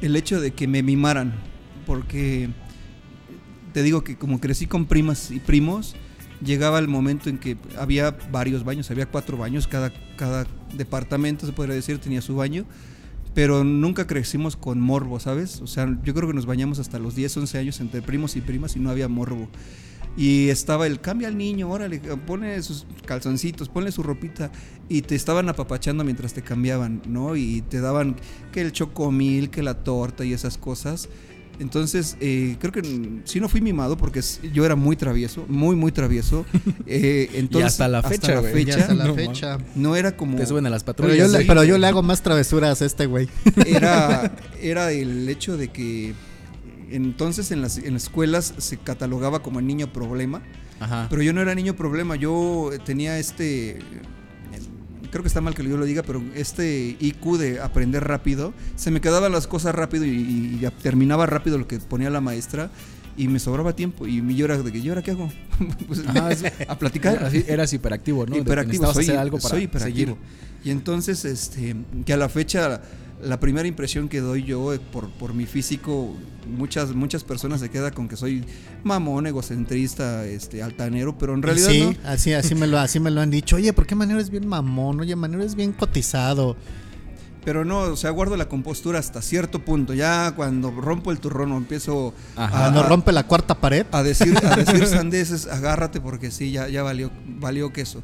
[0.00, 1.34] el hecho de que me mimaran,
[1.86, 2.50] porque
[3.72, 5.96] te digo que como crecí con primas y primos,
[6.44, 11.52] llegaba el momento en que había varios baños, había cuatro baños, cada, cada departamento se
[11.52, 12.66] podría decir tenía su baño
[13.36, 15.60] pero nunca crecimos con morbo, ¿sabes?
[15.60, 18.40] O sea, yo creo que nos bañamos hasta los 10, 11 años entre primos y
[18.40, 19.50] primas y no había morbo.
[20.16, 24.50] Y estaba el cambia al niño, órale, pone sus calzoncitos, ponle su ropita
[24.88, 27.36] y te estaban apapachando mientras te cambiaban, ¿no?
[27.36, 28.16] Y te daban
[28.52, 31.10] que el chocomil, que la torta y esas cosas.
[31.58, 34.20] Entonces, eh, creo que sí no fui mimado porque
[34.52, 36.44] yo era muy travieso, muy, muy travieso.
[36.88, 39.58] Eh, entonces, y hasta la fecha, hasta la fecha, hasta la no, fecha.
[39.74, 40.36] no, era como...
[40.36, 41.16] Te suben a las patrullas.
[41.16, 43.28] Pero yo, le, pero yo le hago más travesuras a este güey.
[43.66, 46.14] Era, era el hecho de que
[46.90, 50.42] entonces en las, en las escuelas se catalogaba como el niño problema.
[50.78, 51.06] Ajá.
[51.10, 53.78] Pero yo no era niño problema, yo tenía este
[55.10, 58.90] creo que está mal que yo lo diga, pero este IQ de aprender rápido, se
[58.90, 62.70] me quedaban las cosas rápido y, y, y, terminaba rápido lo que ponía la maestra
[63.16, 65.30] y me sobraba tiempo y yo era de que yo ahora qué hago
[65.88, 66.28] pues, Ajá,
[66.68, 67.14] a platicar.
[67.16, 70.14] eras, eras hiperactivo no hiperactivo soy, hacer algo para soy hiperactivo.
[70.14, 70.16] seguir.
[70.64, 72.82] y entonces este que a la fecha
[73.22, 76.14] la primera impresión que doy yo eh, por, por mi físico,
[76.46, 78.44] muchas, muchas personas se queda con que soy
[78.84, 82.08] mamón, egocentrista, este, altanero, pero en realidad sí, no.
[82.08, 83.56] así, así me lo, así me lo han dicho.
[83.56, 85.00] Oye, ¿por qué Manero es bien mamón?
[85.00, 86.56] Oye, Manero es bien cotizado.
[87.44, 89.94] Pero no, o sea, guardo la compostura hasta cierto punto.
[89.94, 92.66] Ya cuando rompo el turrón o empiezo Ajá.
[92.66, 93.86] a, no rompe la cuarta pared.
[93.92, 98.02] A decir, a decir sandeces, agárrate porque sí, ya, ya valió, valió queso.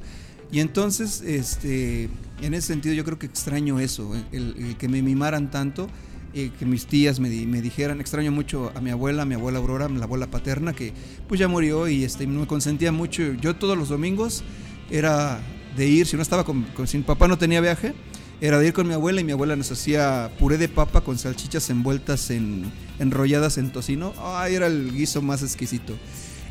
[0.52, 2.10] Y entonces, este,
[2.42, 5.88] en ese sentido, yo creo que extraño eso, el, el que me mimaran tanto,
[6.34, 9.58] eh, que mis tías me, me, dijeran, extraño mucho a mi abuela, a mi abuela
[9.58, 10.92] Aurora, la abuela paterna, que
[11.26, 13.34] pues ya murió y este, me consentía mucho.
[13.34, 14.44] Yo todos los domingos
[14.90, 15.40] era
[15.76, 17.94] de ir, si no estaba con, con si mi papá no tenía viaje,
[18.42, 21.18] era de ir con mi abuela y mi abuela nos hacía puré de papa con
[21.18, 24.12] salchichas envueltas en enrolladas en tocino.
[24.18, 25.96] Ay, era el guiso más exquisito.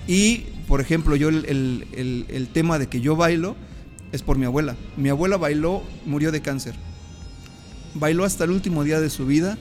[0.08, 3.56] Y, por ejemplo, yo el, el, el, el tema de que yo bailo,
[4.12, 4.76] es por mi abuela.
[4.98, 6.76] Mi abuela bailó, murió de cáncer.
[7.94, 9.58] Bailó hasta el último día de su vida.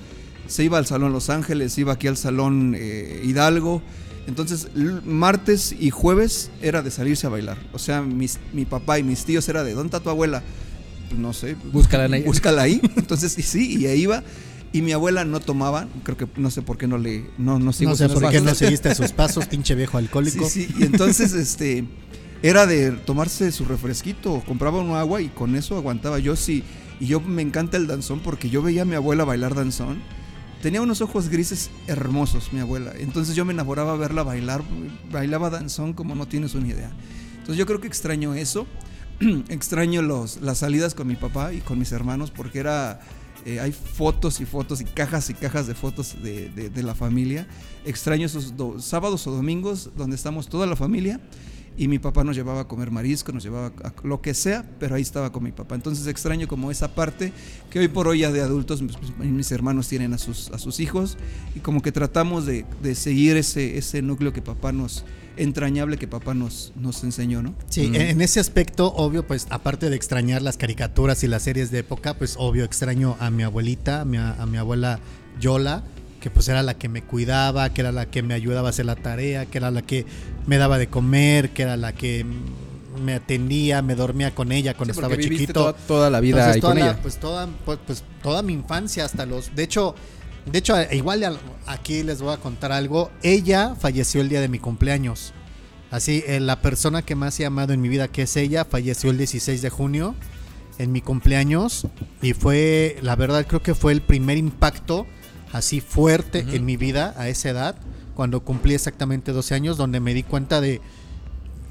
[0.46, 3.82] Se iba al Salón Los Ángeles, iba aquí al Salón eh, Hidalgo.
[4.26, 4.68] Entonces,
[5.04, 7.58] martes y jueves era de salirse a bailar.
[7.72, 10.42] O sea, mis, mi papá y mis tíos era de, ¿dónde está tu abuela?
[11.16, 11.56] No sé.
[11.72, 12.22] Búscala ahí.
[12.22, 12.80] Búscala ahí.
[12.96, 14.22] Entonces, sí, y ahí iba.
[14.72, 17.72] Y mi abuela no tomaba, creo que no sé por qué no le no no
[17.72, 20.48] sigo No sé sus por qué no seguiste sus pasos, pinche viejo alcohólico.
[20.48, 21.84] Sí, sí, y entonces este
[22.42, 26.18] era de tomarse su refresquito, compraba un agua y con eso aguantaba.
[26.18, 26.64] Yo sí,
[26.98, 29.98] y yo me encanta el danzón porque yo veía a mi abuela bailar danzón.
[30.62, 32.92] Tenía unos ojos grises hermosos, mi abuela.
[32.98, 34.62] Entonces yo me enamoraba verla bailar,
[35.10, 36.90] bailaba danzón como no tienes una idea.
[37.32, 38.66] Entonces yo creo que extraño eso.
[39.48, 43.00] extraño los, las salidas con mi papá y con mis hermanos porque era
[43.44, 46.94] eh, hay fotos y fotos y cajas y cajas de fotos de, de- de la
[46.94, 47.46] familia.
[47.84, 51.20] Extraño esos do- sábados o domingos donde estamos toda la familia
[51.82, 54.96] y mi papá nos llevaba a comer marisco, nos llevaba a lo que sea, pero
[54.96, 55.74] ahí estaba con mi papá.
[55.74, 57.32] Entonces extraño como esa parte
[57.70, 60.58] que hoy por hoy ya de adultos pues, pues, mis hermanos tienen a sus, a
[60.58, 61.16] sus hijos
[61.54, 65.06] y como que tratamos de, de seguir ese, ese núcleo que papá nos,
[65.38, 67.54] entrañable que papá nos, nos enseñó, ¿no?
[67.70, 71.70] Sí, en- en ese aspecto, obvio, pues aparte de extrañar las caricaturas y las series
[71.70, 75.00] de época, pues obvio extraño a mi abuelita, a mi, a mi abuela
[75.40, 75.82] Yola,
[76.20, 78.86] que pues era la que me cuidaba, que era la que me ayudaba a hacer
[78.86, 80.04] la tarea, que era la que
[80.46, 82.24] me daba de comer, que era la que
[83.02, 85.52] me atendía, me dormía con ella cuando Sí, estaba chiquito.
[85.52, 87.02] Toda, toda la vida Entonces, ahí toda con la- ella.
[87.02, 89.54] Pues toda, pues, pues, toda mi infancia hasta los.
[89.54, 89.94] De hecho,
[90.50, 93.10] de hecho, igual al- aquí les voy a contar algo.
[93.22, 95.32] Ella falleció el día de mi cumpleaños.
[95.90, 99.10] Así, eh, la persona que más he amado en mi vida, que es ella, falleció
[99.10, 100.14] el 16 de junio
[100.78, 101.86] en mi cumpleaños.
[102.22, 105.06] Y fue, la verdad, creo que fue el primer impacto
[105.52, 107.76] así fuerte en mi vida a esa edad,
[108.14, 110.80] cuando cumplí exactamente 12 años, donde me di cuenta de,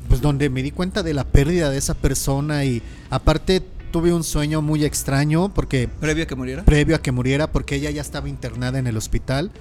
[0.07, 3.61] pues donde me di cuenta de la pérdida de esa persona y aparte
[3.91, 6.63] tuve un sueño muy extraño porque Previo a que muriera.
[6.63, 9.51] previo a que muriera porque ella ya estaba internada en el hospital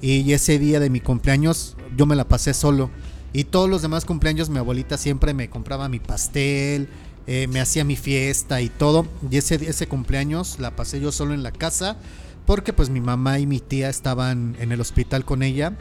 [0.00, 2.90] y ese día de mi cumpleaños yo me la pasé solo.
[3.32, 6.88] Y todos los demás cumpleaños mi abuelita siempre me compraba mi pastel
[7.30, 9.06] eh, me hacía mi fiesta y todo.
[9.30, 11.98] Y ese ese cumpleaños la pasé yo solo en la casa
[12.48, 15.76] porque pues mi mamá y mi tía estaban en el hospital con ella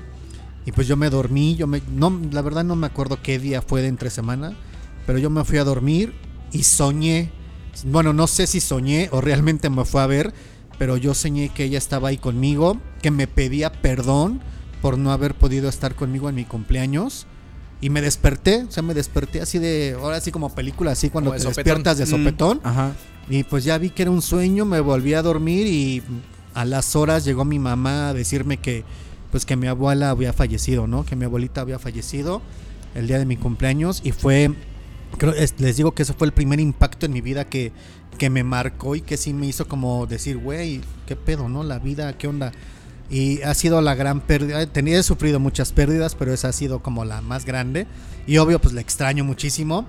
[0.65, 3.61] y pues yo me dormí, yo me no la verdad no me acuerdo qué día
[3.61, 4.53] fue de entre semana,
[5.05, 6.13] pero yo me fui a dormir
[6.51, 7.31] y soñé.
[7.85, 10.33] Bueno, no sé si soñé o realmente me fue a ver,
[10.77, 14.41] pero yo soñé que ella estaba ahí conmigo, que me pedía perdón
[14.81, 17.27] por no haber podido estar conmigo en mi cumpleaños.
[17.79, 21.29] Y me desperté, o sea, me desperté así de, ahora sí como película, así cuando
[21.29, 22.09] Como te de despiertas de Mm.
[22.09, 22.59] sopetón.
[22.65, 22.91] Ajá.
[23.29, 26.01] Y pues ya vi que era un sueño, me volví a dormir y
[26.59, 28.83] a las horas llegó mi mamá a decirme que
[29.31, 31.05] pues que mi abuela había fallecido, ¿no?
[31.05, 32.41] Que mi abuelita había fallecido
[32.95, 34.53] el día de mi cumpleaños y fue
[35.17, 37.71] creo es- les digo que eso fue el primer impacto en mi vida que
[38.17, 41.61] que me marcó y que sí me hizo como decir, güey, qué pedo, ¿no?
[41.63, 42.51] La vida, qué onda.
[43.11, 44.63] Y ha sido la gran pérdida.
[44.63, 47.85] He sufrido muchas pérdidas, pero esa ha sido como la más grande.
[48.25, 49.85] Y obvio, pues la extraño muchísimo.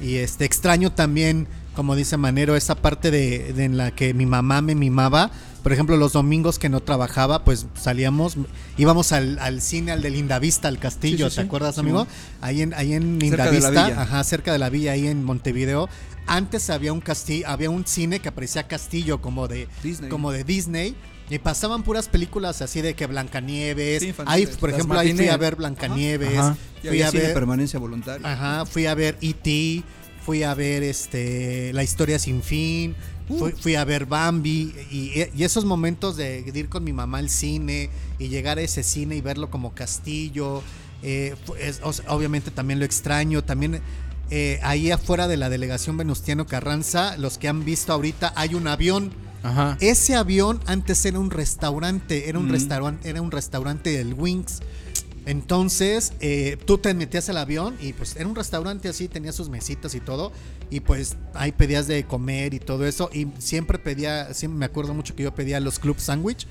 [0.00, 4.26] Y este extraño también, como dice Manero, esa parte de, de en la que mi
[4.26, 5.32] mamá me mimaba.
[5.62, 8.36] Por ejemplo, los domingos que no trabajaba, pues salíamos,
[8.76, 11.46] íbamos al, al cine, al de Lindavista, al castillo, Sí, sí, ¿te sí.
[11.46, 12.06] acuerdas, amigo?
[12.40, 14.02] Ahí en, ahí en Cerca de la Lindavista, villa.
[14.02, 15.88] ajá, cerca de la villa, ahí en Montevideo.
[16.26, 20.08] Antes había un castillo, había un cine que parecía castillo, como de, Disney.
[20.10, 20.94] como de Disney.
[21.30, 24.02] Y pasaban puras películas así de que Blancanieves.
[24.26, 26.38] Ahí, por Las ejemplo, ahí fui a ver Blancanieves.
[26.38, 26.56] Ajá.
[26.82, 27.34] Y Fui a cine ver.
[27.34, 28.30] permanencia voluntaria.
[28.30, 29.82] Ajá, fui a ver E.T.,
[30.24, 32.94] fui a ver este La historia sin fin,
[33.28, 37.28] fui, fui a ver Bambi y, y esos momentos de, ir con mi mamá al
[37.30, 40.62] cine y llegar a ese cine y verlo como castillo,
[41.02, 43.80] eh, es- obviamente también lo extraño, también
[44.30, 48.66] eh, ahí afuera de la delegación Venustiano Carranza, los que han visto ahorita, hay un
[48.66, 49.12] avión.
[49.42, 49.76] Ajá.
[49.80, 52.52] Ese avión antes era un restaurante, era un Mm.
[52.52, 54.60] restaurante, era un restaurante del Wings.
[55.26, 59.48] Entonces, eh, tú te metías al avión y pues era un restaurante así, tenía sus
[59.48, 60.32] mesitas y todo.
[60.72, 63.10] Y pues ahí pedías de comer y todo eso.
[63.12, 66.46] Y siempre pedía, siempre me acuerdo mucho que yo pedía los club sandwich.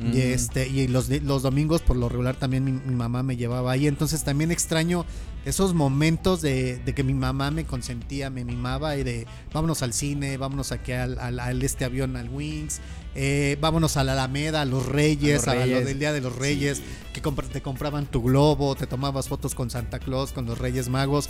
[0.00, 0.16] Y Mm.
[0.16, 3.86] este, y los, los domingos por lo regular también mi, mi mamá me llevaba ahí.
[3.86, 5.04] Entonces también extraño
[5.44, 9.92] esos momentos de, de que mi mamá me consentía, me mimaba y de vámonos al
[9.92, 12.80] cine, vámonos aquí al, al- al este avión, al Wings,
[13.14, 16.82] eh, vámonos a la Alameda, a los Reyes, A lo del Día de los Reyes,
[17.12, 17.20] que
[17.52, 21.28] te compraban tu globo, te tomabas fotos con Santa Claus, con los Reyes Magos.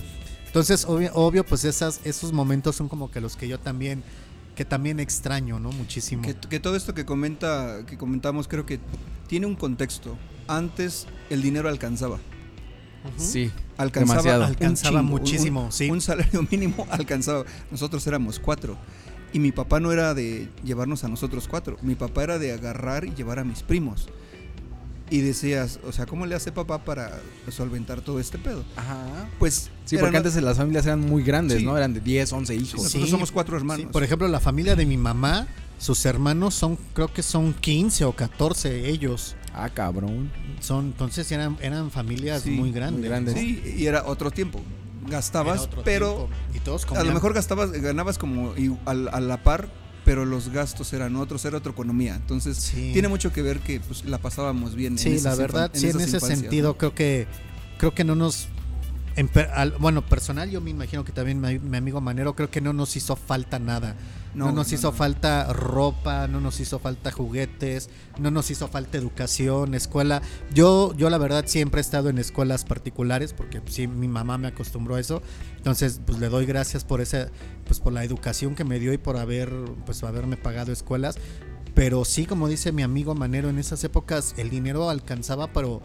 [0.53, 4.03] Entonces, obvio, obvio, pues esas, esos momentos son como que los que yo también,
[4.55, 5.73] que también extraño, ¿no?
[5.73, 6.21] Muchísimo.
[6.21, 8.79] Que, que todo esto que comenta, que comentamos, creo que
[9.29, 10.19] tiene un contexto.
[10.49, 12.19] Antes el dinero alcanzaba.
[13.17, 13.51] Sí.
[13.79, 14.45] Alcanzaba, Demasiado.
[14.45, 15.91] Alcanzaba chingo, muchísimo, un, sí.
[15.91, 17.47] Un salario mínimo alcanzaba.
[17.71, 18.77] Nosotros éramos cuatro.
[19.33, 21.79] Y mi papá no era de llevarnos a nosotros cuatro.
[21.81, 24.11] Mi papá era de agarrar y llevar a mis primos.
[25.13, 27.21] Y decías, o sea, ¿cómo le hace papá para
[27.51, 28.65] solventar todo este pedo?
[28.77, 29.29] Ajá.
[29.39, 31.65] Pues Sí, porque antes las familias eran muy grandes, Sí.
[31.67, 31.77] ¿no?
[31.77, 32.83] Eran de 10, 11 hijos.
[32.83, 33.83] nosotros somos cuatro hermanos.
[33.87, 35.47] Sí, por ejemplo, la familia de mi mamá
[35.79, 39.35] sus hermanos son, creo que son 15 o 14 ellos.
[39.53, 40.31] Ah, cabrón.
[40.61, 43.05] Son, entonces eran, eran familias muy grandes.
[43.05, 43.35] grandes.
[43.35, 44.61] Sí, y era otro tiempo.
[45.09, 46.29] Gastabas, pero tiempo.
[46.55, 47.09] Y todos a comían.
[47.09, 48.55] lo mejor gastabas, ganabas como
[48.87, 49.69] a, la par,
[50.05, 52.17] pero los gastos eran otros, era otra economía.
[52.17, 52.91] Entonces, Sí.
[52.93, 54.95] tiene mucho que ver que pues, la pasábamos bien.
[54.95, 57.27] en Sí, esas la verdad, infan- sí, en ese sentido creo que
[57.79, 58.49] creo que no nos
[59.17, 62.61] en al- bueno, personal yo me imagino que también mi, mi amigo Manero creo que
[62.61, 63.95] no nos hizo falta nada.
[64.35, 64.97] No, No, nos no, hizo no.
[64.97, 70.23] falta ropa, no nos hizo falta juguetes, no nos hizo falta educación, escuela.
[70.55, 74.49] Yo yo la verdad siempre he estado en escuelas particulares porque sí mi mamá me
[74.49, 75.21] acostumbró a eso.
[75.59, 77.29] Entonces, pues le doy gracias por esa
[77.67, 79.53] pues por la educación que me dio y por haber
[79.85, 81.17] pues haberme pagado escuelas.
[81.75, 85.81] Pero sí, como dice mi amigo Manero, en esas épocas el dinero alcanzaba pero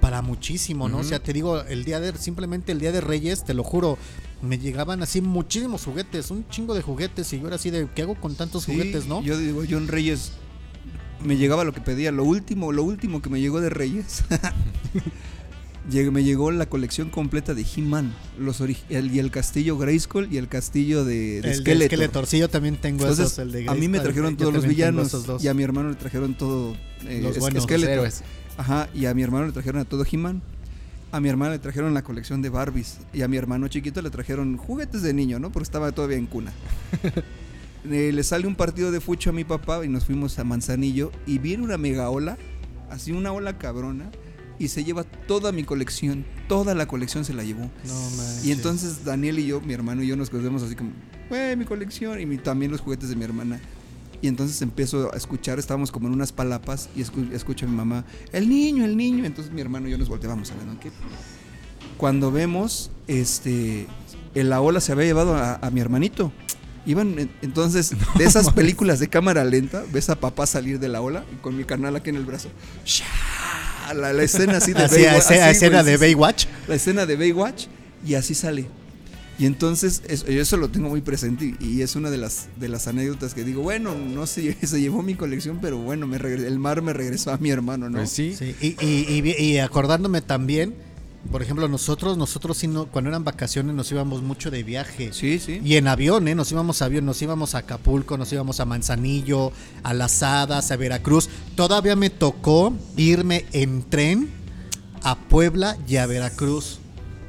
[0.00, 0.98] para muchísimo, ¿no?
[0.98, 3.98] O sea, te digo, el día de simplemente el día de Reyes, te lo juro,
[4.42, 8.02] me llegaban así muchísimos juguetes, un chingo de juguetes y yo era así de ¿qué
[8.02, 9.22] hago con tantos Sí, juguetes, no?
[9.22, 10.32] Yo digo, yo en Reyes
[11.22, 12.12] me llegaba lo que pedía.
[12.12, 14.24] Lo último, lo último que me llegó de Reyes.
[16.12, 18.12] me llegó la colección completa de He-Man.
[18.38, 21.86] Los el- y el castillo Grayskull y el castillo de, de el Skeletor.
[21.88, 24.66] Skeletor, sí, yo también tengo Entonces, esos, el de a mí me trajeron todos los
[24.66, 27.92] villanos y a mi hermano le trajeron todo eh, Los buenos, los Skeletor.
[27.94, 28.22] héroes.
[28.58, 30.42] Ajá, y a mi hermano le trajeron a todo He-Man.
[31.12, 34.10] A mi hermana le trajeron la colección de Barbies y a mi hermano chiquito le
[34.10, 35.50] trajeron juguetes de niño, ¿no?
[35.50, 36.52] Porque estaba todavía en cuna.
[37.90, 41.10] Eh, le sale un partido de fucho a mi papá y nos fuimos a Manzanillo
[41.26, 42.36] y viene una mega ola,
[42.90, 44.10] así una ola cabrona,
[44.60, 47.62] y se lleva toda mi colección, toda la colección se la llevó.
[47.86, 48.44] No manches.
[48.44, 50.90] Y entonces Daniel y yo, mi hermano y yo nos quedamos así como,
[51.28, 53.58] güey, mi colección y mi- también los juguetes de mi hermana.
[54.22, 57.74] Y entonces empiezo a escuchar, estábamos como en unas palapas y escu- escucho a mi
[57.74, 59.24] mamá, el niño, el niño.
[59.24, 60.78] Entonces mi hermano y yo nos volteamos a ver, ¿no?
[60.78, 60.90] ¿Qué?
[61.96, 63.86] Cuando vemos, este,
[64.34, 66.32] en la ola se había llevado a, a mi hermanito.
[66.84, 71.00] Iban, en- entonces, de esas películas de cámara lenta, ves a papá salir de la
[71.00, 72.48] ola y con mi carnal aquí en el brazo.
[72.84, 73.04] ¡Sha!
[73.94, 76.46] La, la escena así de Baywatch, así, escena güey, de Baywatch.
[76.68, 77.66] la escena de Baywatch
[78.06, 78.66] y así sale.
[79.38, 82.48] Y entonces eso, yo eso lo tengo muy presente y, y es una de las,
[82.56, 86.18] de las anécdotas que digo, bueno, no sé, se llevó mi colección, pero bueno, me
[86.18, 87.98] regre- el mar me regresó a mi hermano, ¿no?
[87.98, 88.34] Pues sí.
[88.38, 90.74] Sí, y, y- y- y acordándome también,
[91.30, 95.12] por ejemplo, nosotros, nosotros sí no, cuando eran vacaciones nos íbamos mucho de viaje.
[95.12, 95.60] Sí, sí.
[95.64, 96.34] Y en avión, ¿eh?
[96.34, 99.52] Nos íbamos a avión, nos íbamos a Acapulco, nos íbamos a Manzanillo,
[99.82, 101.28] a Las Hadas, a Veracruz.
[101.56, 104.30] Todavía me tocó irme en tren
[105.02, 106.78] a Puebla y a Veracruz.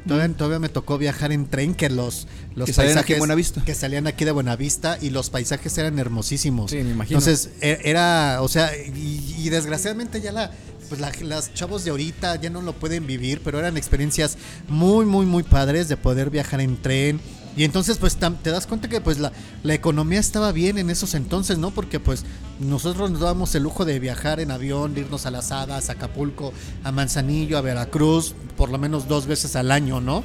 [0.08, 3.64] Todavía, todavía me tocó viajar en tren que los, los Que aquí paisajes en Buenavista.
[3.64, 6.72] que salían aquí de Buenavista y los paisajes eran hermosísimos.
[6.72, 7.20] Sí, me imagino.
[7.20, 10.50] Entonces e- era, o sea, y, y desgraciadamente ya la
[10.92, 15.06] pues la- las chavos de ahorita ya no lo pueden vivir, pero eran experiencias muy,
[15.06, 17.22] muy, muy padres de poder viajar en tren.
[17.56, 19.32] Y entonces, pues tam- te das cuenta que pues la,
[19.64, 21.72] la economía estaba bien en esos entonces, ¿no?
[21.72, 22.26] Porque pues
[22.60, 25.94] nosotros nos dábamos el lujo de viajar en avión, de irnos a Las Hadas, a
[25.94, 26.52] Acapulco,
[26.84, 30.24] a Manzanillo, a Veracruz, por lo menos dos veces al año, ¿no?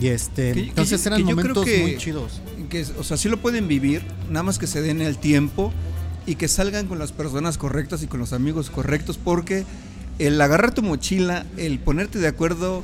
[0.00, 2.40] Y este, Que- entonces eran que creo momentos que- muy chidos.
[2.68, 5.72] Que, o sea, sí lo pueden vivir, nada más que se den el tiempo
[6.26, 9.64] y que salgan con las personas correctas y con los amigos correctos, porque
[10.18, 12.82] el agarrar tu mochila, el ponerte de acuerdo,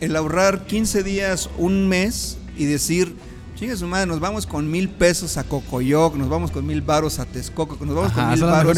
[0.00, 3.14] el ahorrar 15 días, un mes y decir,
[3.56, 7.18] chinga su madre, nos vamos con mil pesos a Cocoyoc, nos vamos con mil varos
[7.18, 8.74] a Texcoco, nos vamos con mil varos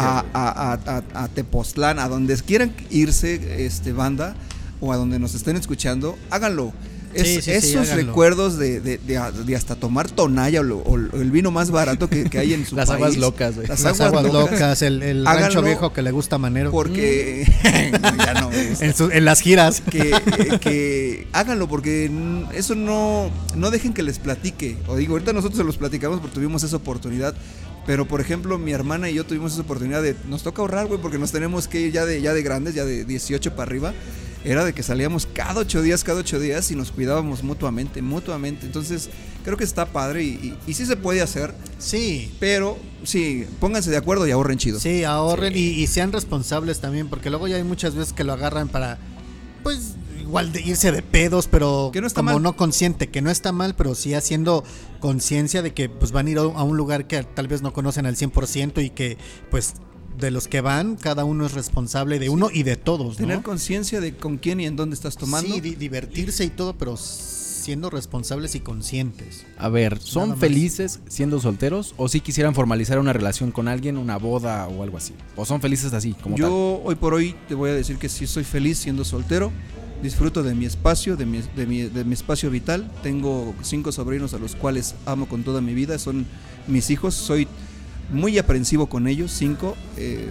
[0.00, 0.72] a, a-
[1.14, 4.36] a- a Tepoztlán, a donde quieran irse, este banda,
[4.80, 6.72] o a donde nos estén escuchando, háganlo.
[7.14, 11.30] Es- Sí, sí, sí, esos recuerdos de, de- de- de hasta tomar tonalla o, el
[11.30, 12.96] vino más barato que, que hay en su Las país.
[13.02, 13.66] aguas locas, güey.
[13.66, 14.52] Las, Las aguas, aguas locas.
[14.60, 16.70] locas, el, el rancho viejo que le gusta a Manero.
[16.70, 17.44] Porque
[18.18, 18.50] ya no.
[18.52, 19.80] En, su- en las giras.
[19.82, 25.12] que, eh, que háganlo porque mm, eso no no dejen que les platique o digo
[25.14, 27.34] ahorita nosotros se los platicamos porque tuvimos esa oportunidad
[27.86, 31.00] pero por ejemplo mi hermana y yo tuvimos esa oportunidad de nos toca ahorrar güey
[31.00, 33.92] porque nos tenemos que ir ya de ya de grandes ya de 18 para arriba
[34.44, 38.66] era de que salíamos cada ocho días cada ocho días y nos cuidábamos mutuamente mutuamente.
[38.66, 39.08] Entonces
[39.44, 43.90] creo que está padre y, y, y sí se puede hacer Sí, pero sí pónganse
[43.90, 44.78] de acuerdo y ahorren chido.
[44.78, 48.32] Sí, ahorren Y, y sean responsables también, porque luego ya hay muchas veces que lo
[48.32, 48.98] agarran para,
[49.62, 52.42] pues, igual de irse de pedos, pero Que no está como mal.
[52.42, 54.62] no consciente, que no está mal, pero sí haciendo
[55.00, 57.72] conciencia de que pues van a ir a a un lugar que tal vez no
[57.72, 59.18] conocen al 100% y que
[59.50, 59.74] pues
[60.18, 63.26] de los que van, cada uno es responsable de uno y de todos, ¿no?
[63.26, 66.74] tener conciencia de con quién y en dónde estás tomando Sí, di- divertirse y todo,
[66.76, 69.44] pero siendo responsables y conscientes.
[69.56, 74.16] A ver, ¿son felices siendo solteros o si quisieran formalizar una relación con alguien, una
[74.18, 75.14] boda o algo así?
[75.36, 78.26] ¿O son felices así, como Yo hoy por hoy te voy a decir que sí
[78.26, 79.52] soy feliz siendo soltero.
[80.02, 82.90] Disfruto de mi espacio, de mi, de mi- de mi espacio vital.
[83.04, 85.96] Tengo cinco sobrinos a los cuales amo con toda mi vida.
[86.00, 86.26] Son
[86.66, 87.14] mis hijos.
[87.14, 87.46] Soy
[88.12, 89.76] muy aprensivo con ellos, cinco.
[89.96, 90.28] Eh,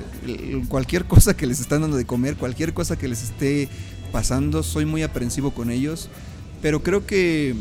[0.69, 3.69] cualquier cosa que les están dando de comer, cualquier cosa que les esté
[4.11, 6.09] pasando, soy muy aprensivo con ellos.
[6.61, 7.55] Pero creo que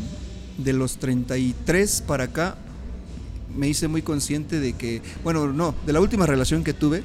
[0.57, 2.55] de los 33 para acá,
[3.55, 7.03] me hice muy consciente de que, bueno, no, de la última relación que tuve,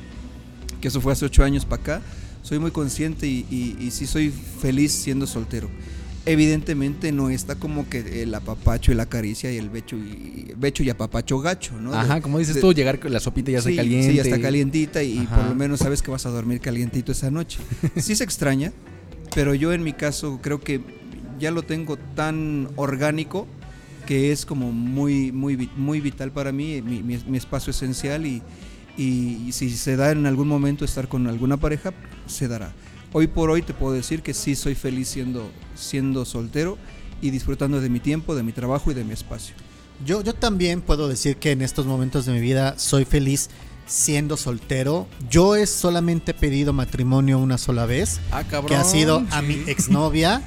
[0.80, 2.02] que eso fue hace ocho años para acá,
[2.42, 5.68] soy muy consciente y, y, sí soy feliz siendo soltero.
[6.26, 10.82] Evidentemente no está como que el apapacho y la caricia y el becho y becho
[10.82, 11.94] y apapacho gacho, ¿no?
[11.94, 14.10] Ajá, como dices tú, llegar con la sopita ya está caliente.
[14.10, 17.30] Sí, ya está calientita y por lo menos sabes que vas a dormir calientito esa
[17.30, 17.60] noche.
[17.96, 18.72] Sí se extraña,
[19.34, 20.80] pero yo en mi caso creo que
[21.38, 23.46] ya lo tengo tan orgánico
[24.06, 28.42] que es como muy, muy, muy vital para mí, mi, espacio esencial y,
[28.96, 31.92] y, si se da en algún momento estar con alguna pareja,
[32.26, 32.72] se dará.
[33.12, 36.76] Hoy por hoy te puedo decir que sí soy feliz siendo, siendo soltero
[37.20, 39.54] y disfrutando de mi tiempo, de mi trabajo y de mi espacio.
[40.04, 43.48] Yo, yo también puedo decir que en estos momentos de mi vida soy feliz
[43.86, 45.06] siendo soltero.
[45.30, 50.42] Yo he solamente pedido matrimonio una sola vez, ah, que ha sido a mi exnovia.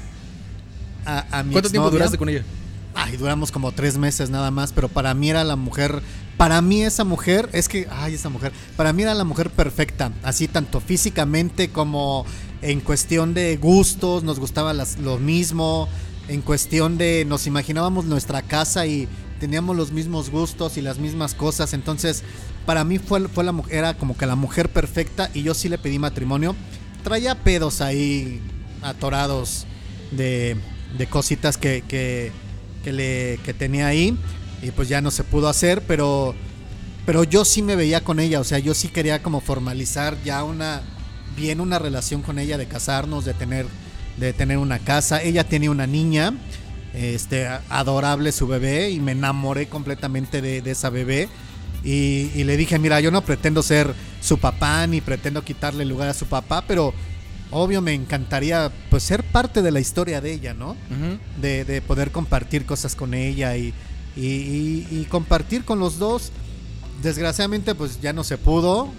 [1.05, 2.43] A, a mi ¿Cuánto tiempo duraste con ella?
[2.93, 6.01] Ay, duramos como tres meses nada más, pero para mí era la mujer,
[6.39, 10.13] para mí esa mujer, es que, ay, esa mujer, para mí era la mujer perfecta,
[10.23, 12.25] así tanto físicamente como
[12.61, 15.89] en cuestión de gustos, nos gustaba lo mismo,
[16.29, 19.09] en cuestión de, nos imaginábamos nuestra casa y
[19.41, 22.23] teníamos los mismos gustos y las mismas cosas, entonces
[22.65, 25.77] para mí fue, fue la era como que la mujer perfecta y yo sí le
[25.77, 26.55] pedí matrimonio,
[27.03, 28.39] traía pedos ahí
[28.81, 29.65] atorados
[30.11, 30.55] de,
[30.97, 32.31] de cositas que, que
[32.83, 34.17] que, le, que tenía ahí
[34.61, 36.35] y pues ya no se pudo hacer, pero,
[37.05, 40.43] pero yo sí me veía con ella, o sea, yo sí quería como formalizar ya
[40.43, 40.81] una,
[41.35, 43.65] bien una relación con ella, de casarnos, de tener,
[44.17, 45.21] de tener una casa.
[45.21, 46.33] Ella tiene una niña,
[46.93, 51.29] este, adorable su bebé y me enamoré completamente de, esa bebé.
[51.83, 56.09] Y, y, le dije, mira, yo no pretendo ser su papá ni pretendo quitarle lugar
[56.09, 56.93] a su papá, pero
[57.51, 60.75] obvio me encantaría pues ser parte de la historia de ella, ¿no?
[61.41, 63.73] de, poder compartir cosas con ella y,
[64.15, 66.31] y, compartir con los dos.
[67.01, 68.89] Desgraciadamente pues ya no se pudo.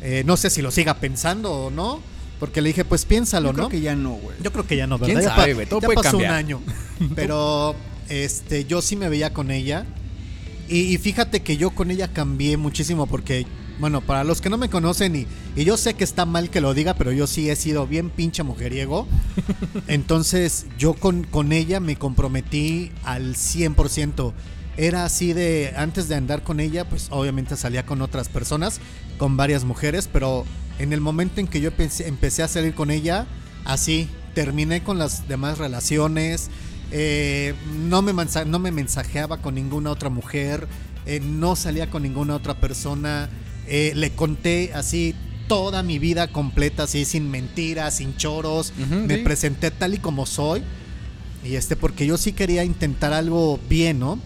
[0.00, 2.00] Eh, no sé si lo siga pensando o no.
[2.38, 3.56] Porque le dije, pues piénsalo, Yo ¿no?
[3.56, 4.36] Creo que ya no, güey.
[4.42, 5.14] Yo creo que ya no, ¿verdad?
[5.14, 6.60] ¿Quién ya, sabe, Todo puede pasó un año.
[7.14, 7.74] Pero
[8.08, 9.84] este, yo sí me veía con ella.
[10.68, 13.46] y, fíjate que yo con ella cambié muchísimo porque
[13.80, 16.60] bueno, para los que no me conocen y, y, yo sé que está mal que
[16.60, 19.08] lo diga, pero yo sí he sido bien pinche mujeriego.
[19.88, 24.32] Entonces yo con, con ella me comprometí al 100%.
[24.80, 28.80] Era así de, antes de andar con ella, pues obviamente salía con otras personas,
[29.18, 30.46] con varias mujeres, pero
[30.78, 33.26] en el momento en que yo empecé, a salir con ella,
[33.66, 36.48] así, terminé con las demás relaciones,
[36.92, 37.52] eh,
[37.90, 38.14] no, me
[38.46, 40.66] no me mensajeaba con ninguna otra mujer,
[41.04, 43.28] eh, no salía con ninguna otra persona,
[43.68, 45.14] eh, le conté así
[45.46, 48.72] toda mi vida completa, así sin mentiras, sin choros.
[48.88, 50.62] me presenté tal y como soy.
[51.44, 54.18] Y este, porque yo sí quería intentar algo bien, ¿no?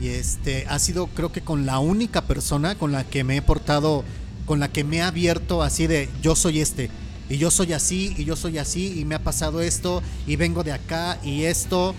[0.00, 3.42] Y este, ha sido creo que con la única persona con la que me he
[3.42, 4.02] portado,
[4.46, 6.90] con la que me he abierto así de yo soy este.
[7.28, 10.64] Y yo soy así, y yo soy así, y me ha pasado esto, y vengo
[10.64, 11.94] de acá, y esto.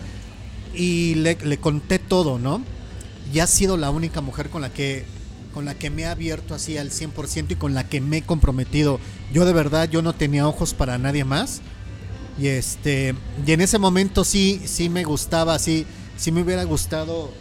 [0.73, 2.61] Y le, conté todo, ¿no?
[3.33, 5.05] Y ha sido la única mujer con la que
[5.53, 8.21] con la que me he abierto así al 100% y con la que me he
[8.21, 9.01] comprometido.
[9.33, 11.61] Yo de verdad, yo no tenía ojos para nadie más.
[12.39, 15.85] Y este, y en ese momento sí, sí me gustaba, sí,
[16.15, 17.31] sí me hubiera gustado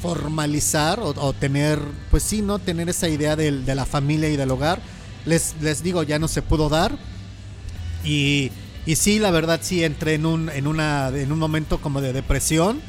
[0.00, 1.78] formalizar o, tener,
[2.10, 2.58] pues sí, ¿no?
[2.58, 4.80] Tener esa idea de, la familia y del hogar.
[5.26, 6.96] Les, les digo, ya no se pudo dar.
[8.04, 8.50] Y,
[8.86, 12.12] y sí, la verdad sí entré en un, en una, en un momento como de
[12.12, 12.80] depresión.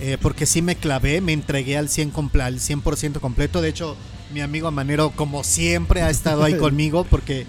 [0.00, 3.60] Eh, porque sí me clavé, me entregué al 100%, al 100 completo.
[3.60, 3.96] De hecho,
[4.32, 7.46] mi amigo Manero, como siempre, ha estado ahí conmigo porque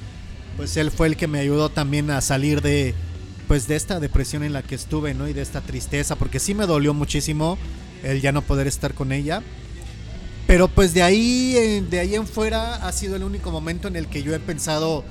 [0.58, 2.94] pues él fue el que me ayudó también a salir de
[3.48, 5.28] pues de esta depresión en la que estuve, ¿no?
[5.28, 7.58] Y de esta tristeza, porque sí me dolió muchísimo
[8.04, 9.42] el ya no poder estar con ella.
[10.48, 13.96] Pero pues de ahí, eh, de ahí en fuera ha sido el único momento en
[13.96, 15.04] el que yo he pensado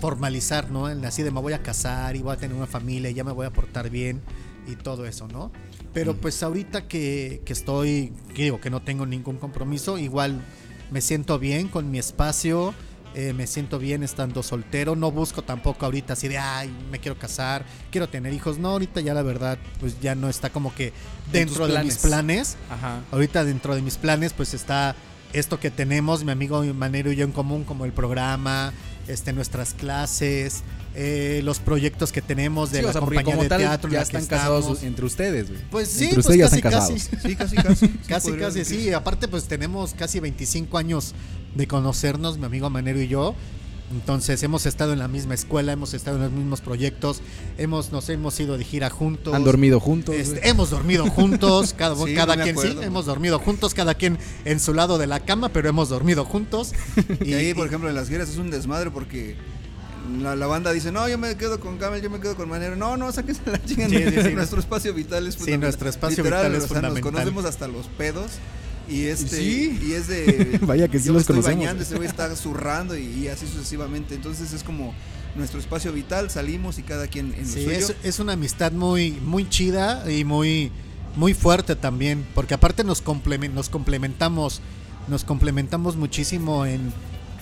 [0.00, 0.86] formalizar, ¿no?
[0.86, 3.32] Así de me voy a casar y voy a tener una familia y ya me
[3.32, 4.20] voy a portar bien
[4.66, 5.52] y todo eso, ¿no?
[5.92, 10.42] Pero pues ahorita que, estoy, que digo que no tengo ningún compromiso, igual
[10.90, 12.74] me siento bien con mi espacio,
[13.16, 17.18] eh, me siento bien estando soltero, no busco tampoco ahorita así de, ay, me quiero
[17.18, 20.92] casar, quiero tener hijos, no, ahorita ya la verdad, pues ya no está como que
[21.32, 23.00] dentro de mis planes, Ajá.
[23.10, 24.94] ahorita dentro de mis planes pues está
[25.32, 28.74] esto que tenemos, mi amigo Manero y yo en común, como el programa,
[29.08, 30.62] este, nuestras clases,
[30.94, 33.90] eh, los proyectos que tenemos de la compañía de teatro.
[33.90, 36.98] Ya están casados entre ustedes, Pues sí, entre pues casi, casi.
[37.22, 37.88] Sí, casi, casi.
[38.08, 38.92] casi, casi, sí.
[38.92, 41.14] Aparte, pues tenemos casi 25 años
[41.56, 43.34] de conocernos, mi amigo Manero y yo.
[43.92, 47.22] Entonces hemos estado en la misma escuela, hemos estado en los mismos proyectos,
[47.56, 49.32] hemos nos hemos ido de gira juntos.
[49.32, 50.14] Han dormido juntos.
[50.16, 54.74] Este, hemos dormido juntos, cada, cada quien sí, hemos dormido juntos, cada quien en su
[54.74, 56.72] lado de la cama, pero hemos dormido juntos.
[57.24, 59.36] y, ahí, por ejemplo, en las giras es un desmadre porque
[60.20, 62.74] la, banda dice, no, yo me quedo con Camel, yo me quedo con Manero.
[62.74, 64.30] No, no, sáquense la chingada.
[64.30, 65.46] nuestro espacio vital es fundamental.
[65.46, 67.02] Sí, nuestro espacio vital es fundamental.
[67.02, 68.32] Nos conocemos hasta los pedos.
[68.88, 72.96] Y este y es de vaya que sí los estoy bañando, ese güey está zurrando
[72.96, 74.14] y, así sucesivamente.
[74.14, 74.94] Entonces es como
[75.34, 79.48] nuestro espacio vital, salimos y cada quien en sí, Es, es, una amistad muy muy
[79.48, 80.70] chida y muy
[81.16, 83.02] muy fuerte también, porque aparte nos
[83.52, 84.60] nos complementamos
[85.08, 86.92] nos complementamos muchísimo en,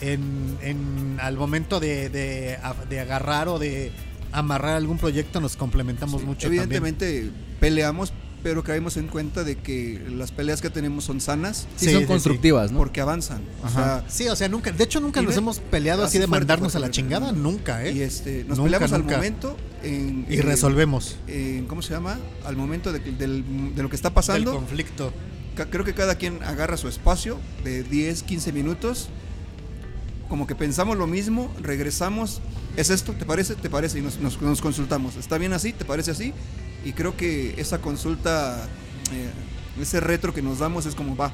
[0.00, 3.92] en, en al momento de, de, agarrar o de
[4.32, 6.46] amarrar algún proyecto nos complementamos mucho.
[6.48, 7.30] Evidentemente
[7.60, 8.12] peleamos,
[8.44, 11.66] pero caemos en cuenta de que las peleas que tenemos son sanas.
[11.76, 12.76] Sí, son constructivas, ¿no?
[12.76, 13.40] Porque avanzan.
[13.64, 16.76] O sea, sí, o sea, nunca, de hecho nunca nos hemos peleado así, de mandarnos
[16.76, 17.92] a la chingada, nunca, ¿eh?
[17.92, 21.16] Y este, nos peleamos al momento y resolvemos.
[21.66, 22.18] ¿Cómo se llama?
[22.44, 24.52] Al momento de, de lo que está pasando.
[24.52, 25.12] El conflicto.
[25.70, 29.08] Creo que cada quien agarra su espacio de 10, 15 minutos.
[30.28, 32.42] Como que pensamos lo mismo, regresamos.
[32.76, 33.12] ¿Es esto?
[33.12, 33.54] ¿Te parece?
[33.54, 34.00] ¿Te parece?
[34.00, 35.16] Y nos, nos consultamos.
[35.16, 35.72] ¿Está bien así?
[35.72, 36.34] ¿Te parece así?
[36.84, 38.68] Y creo que esa consulta,
[39.12, 39.30] eh,
[39.80, 41.32] ese retro que nos damos es como va.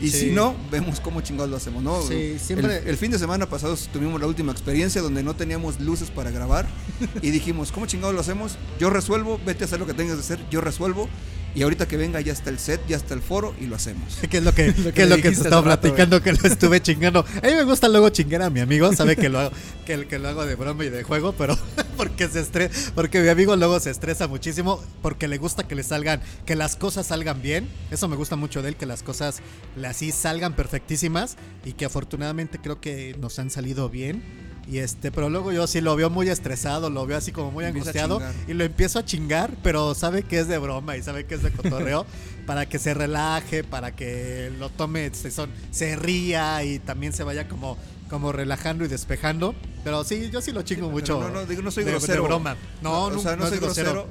[0.00, 2.02] Y si no, vemos cómo chingados lo hacemos, ¿no?
[2.02, 2.82] Sí, siempre.
[2.84, 6.66] El, fin de semana pasado tuvimos la última experiencia donde no teníamos luces para grabar
[7.22, 8.58] y dijimos, ¿cómo chingados lo hacemos?
[8.78, 11.08] Yo resuelvo, vete a hacer lo que tengas que hacer, yo resuelvo
[11.54, 14.18] y ahorita que venga ya está el set, ya está el foro y lo hacemos.
[14.30, 16.22] ¿Qué es lo que, lo que, es lo que estaba platicando?
[16.22, 17.20] Que lo estuve chingando.
[17.20, 19.50] A mí me gusta luego chingar a mi amigo, sabe que lo hago,
[19.86, 21.56] que, que lo hago de broma y de juego, pero
[21.96, 25.82] porque se estresa, porque mi amigo luego se estresa muchísimo, porque le gusta que le
[25.82, 27.68] salgan, que las cosas salgan bien.
[27.90, 29.40] Eso me gusta mucho de él, que las cosas
[29.84, 35.28] así salgan perfectísimas y que afortunadamente creo que nos han salido bien y este, pero
[35.28, 38.64] luego yo sí lo veo muy estresado, lo veo así como muy angustiado y lo
[38.64, 42.06] empiezo a chingar, pero sabe que es de broma y sabe que es de cotorreo
[42.46, 47.24] para que se relaje, para que lo tome, se, son, se ría y también se
[47.24, 47.76] vaya como,
[48.08, 49.54] como relajando y despejando.
[49.82, 51.20] Pero sí, yo sí lo chingo mucho.
[51.20, 52.22] No, no, digo, no soy grosero.
[52.22, 52.56] De broma.
[52.80, 54.06] No, no, o sea, no, soy grosero.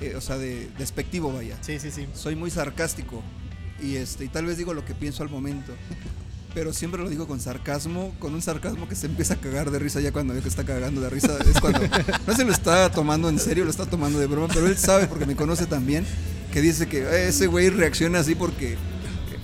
[0.00, 1.56] Eh, o sea, de despectivo, vaya.
[1.60, 2.08] Sí, sí, sí.
[2.12, 3.22] Soy muy sarcástico
[3.80, 5.72] y este y tal vez digo lo que pienso al momento
[6.54, 9.78] pero siempre lo digo con sarcasmo, con un sarcasmo que se empieza a cagar de
[9.78, 11.36] risa ya cuando veo que está cagando de risa.
[11.48, 11.80] Es cuando
[12.26, 15.06] no se lo está tomando en serio, lo está tomando de broma, pero él sabe
[15.06, 16.04] porque me conoce también,
[16.52, 18.76] que dice que eh, ese güey reacciona así porque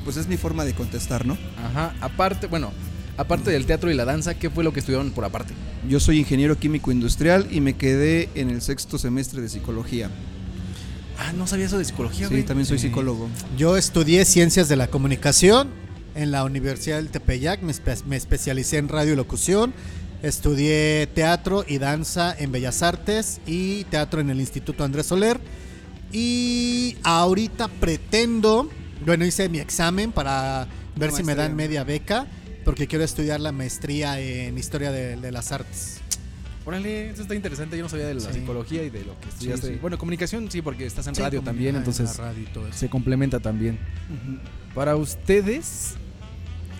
[0.05, 1.37] pues es mi forma de contestar, ¿no?
[1.63, 2.73] Ajá, aparte, bueno,
[3.17, 5.55] aparte del teatro y la danza, ¿qué fue lo que estudiaron por aparte?
[5.89, 10.11] Yo soy ingeniero químico industrial y me quedé en el sexto semestre de psicología.
[11.19, 12.43] Ah, no sabía eso de psicología, güey.
[12.43, 13.29] Sí, también soy psicólogo.
[13.57, 15.69] Yo estudié ciencias de la comunicación
[16.19, 17.73] en la Universidad del Tepeyac, me,
[18.07, 19.73] me especialicé en radio y locución.
[20.21, 25.39] Estudié teatro y danza en Bellas Artes y teatro en el Instituto Andrés Soler.
[26.11, 28.69] Y ahorita pretendo,
[29.07, 30.67] bueno, hice mi examen para
[30.97, 32.27] ver si me dan media beca,
[32.65, 36.01] porque quiero estudiar la maestría en historia de, las artes.
[36.67, 37.77] Órale, eso está interesante.
[37.77, 39.77] Yo no sabía de la psicología y de lo que estudiaste.
[39.77, 42.11] Bueno, comunicación sí, porque estás en radio también, entonces
[42.73, 43.79] se complementa también.
[44.75, 45.95] Para ustedes,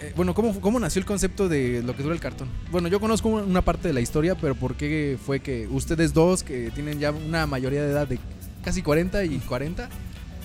[0.01, 2.49] eh, bueno, ¿cómo, ¿cómo nació el concepto de lo que dura el cartón?
[2.71, 6.43] Bueno, yo conozco una parte de la historia, pero ¿por qué fue que ustedes dos,
[6.43, 8.19] que tienen ya una mayoría de edad de
[8.63, 9.89] casi 40 y 40,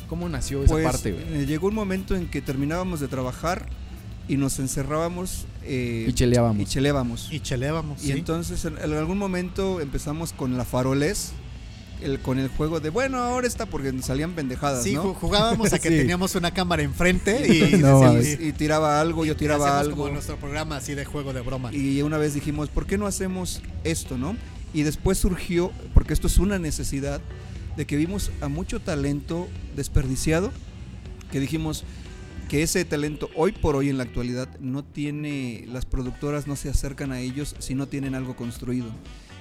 [0.07, 1.09] ¿cómo nació esa pues, parte?
[1.09, 3.67] Eh, llegó un momento en que terminábamos de trabajar
[4.27, 6.61] y nos encerrábamos eh, y cheleábamos.
[6.61, 7.27] Y cheleábamos.
[7.31, 8.03] Y cheleábamos.
[8.03, 11.33] Y entonces en, algún momento empezamos con la faroles
[12.21, 14.83] con el juego de, bueno, ahora está porque salían pendejadas.
[14.83, 15.13] Sí, ¿no?
[15.13, 17.47] jugábamos a que teníamos una cámara enfrente
[18.39, 19.97] y, tiraba algo, yo tiraba algo.
[19.97, 21.73] Como nuestro programa así de juego de broma.
[21.73, 24.35] Y una vez dijimos, ¿por qué no hacemos esto, no?
[24.73, 27.21] Y después surgió, porque esto es una necesidad,
[27.77, 30.51] de que vimos a mucho talento desperdiciado,
[31.31, 31.85] que dijimos
[32.49, 36.69] que ese talento hoy por hoy en la actualidad no tiene, las productoras no se
[36.69, 38.91] acercan a ellos si no tienen algo construido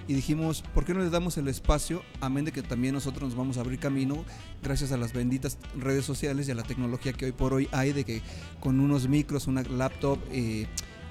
[0.09, 2.03] y dijimos, ¿por qué no les damos el espacio?
[2.21, 4.25] Amén de que también nosotros nos vamos a abrir camino
[4.63, 7.93] gracias a las benditas redes sociales y a la tecnología que hoy por hoy hay
[7.93, 8.23] de que
[8.61, 10.67] con unos micros, una laptop eh,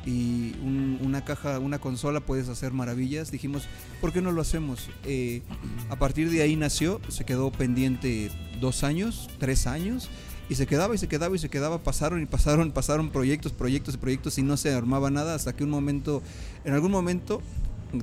[0.06, 3.32] y una caja, una consola puedes hacer maravillas.
[3.32, 3.68] Dijimos,
[4.00, 4.90] ¿por qué no lo hacemos?
[5.06, 5.42] Eh,
[5.90, 10.10] a partir de ahí nació, se quedó pendiente dos años, tres años
[10.50, 13.96] y se quedaba y se quedaba y se quedaba, pasaron y pasaron, pasaron proyectos, proyectos
[13.96, 16.22] y proyectos y no se armaba nada hasta que un momento,
[16.66, 17.42] en algún momento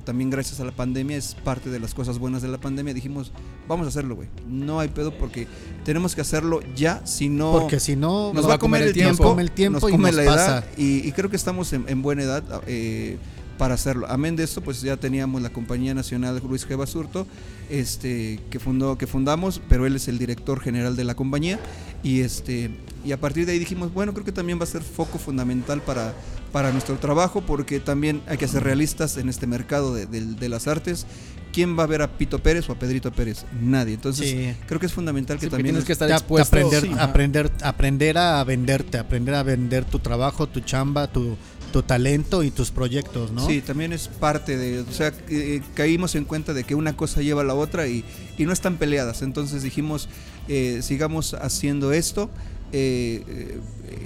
[0.03, 3.31] también gracias a la pandemia, es parte de las cosas buenas de la pandemia, dijimos,
[3.67, 4.27] vamos a hacerlo, güey.
[4.47, 5.47] No hay pedo porque
[5.83, 7.51] tenemos que hacerlo ya, si no...
[7.51, 9.91] Porque si no, nos va a comer el tiempo, nos come el tiempo nos y
[9.91, 10.57] come nos la pasa.
[10.59, 13.17] edad y, y creo que estamos en, en buena edad eh,
[13.57, 14.07] para hacerlo.
[14.09, 16.77] Amén de esto, pues ya teníamos la compañía nacional Luis G.
[16.77, 17.27] Basurto,
[17.69, 21.59] este, que fundó, que fundamos, pero él es el director general de la compañía
[22.01, 22.71] y este
[23.03, 25.81] y a partir de ahí dijimos, bueno, creo que también va a ser foco fundamental
[25.81, 26.13] para,
[26.51, 30.49] para nuestro trabajo, porque también hay que ser realistas en este mercado de, de- de
[30.49, 31.05] las artes.
[31.51, 33.45] ¿Quién va a ver a Pito Pérez o a Pedrito Pérez?
[33.59, 33.95] Nadie.
[33.95, 34.53] Entonces, Sí.
[34.67, 36.47] creo que es fundamental que Sí, también tienes que estar expuesto.
[36.55, 36.91] aprender, Sí.
[36.99, 41.35] aprender, aprender a venderte, aprender a vender tu trabajo, tu chamba, tu,
[41.73, 43.45] tu talento y tus proyectos, ¿no?
[43.47, 47.21] Sí, también es parte de, o sea, eh, caímos en cuenta de que una cosa
[47.23, 48.03] lleva a la otra y,
[48.37, 49.23] y no están peleadas.
[49.23, 50.07] Entonces dijimos,
[50.47, 52.29] eh, sigamos haciendo esto.
[52.71, 53.59] Eh, eh,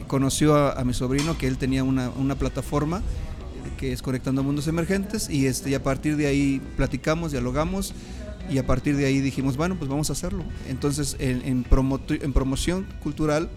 [0.07, 4.43] conoció a, a mi sobrino que él tenía una, una plataforma eh, que es Conectando
[4.43, 7.93] Mundos Emergentes y, este, a partir de ahí platicamos, dialogamos
[8.49, 10.43] y a partir de ahí dijimos, bueno, pues vamos a hacerlo.
[10.67, 13.49] Entonces, en, en, en promoción cultural,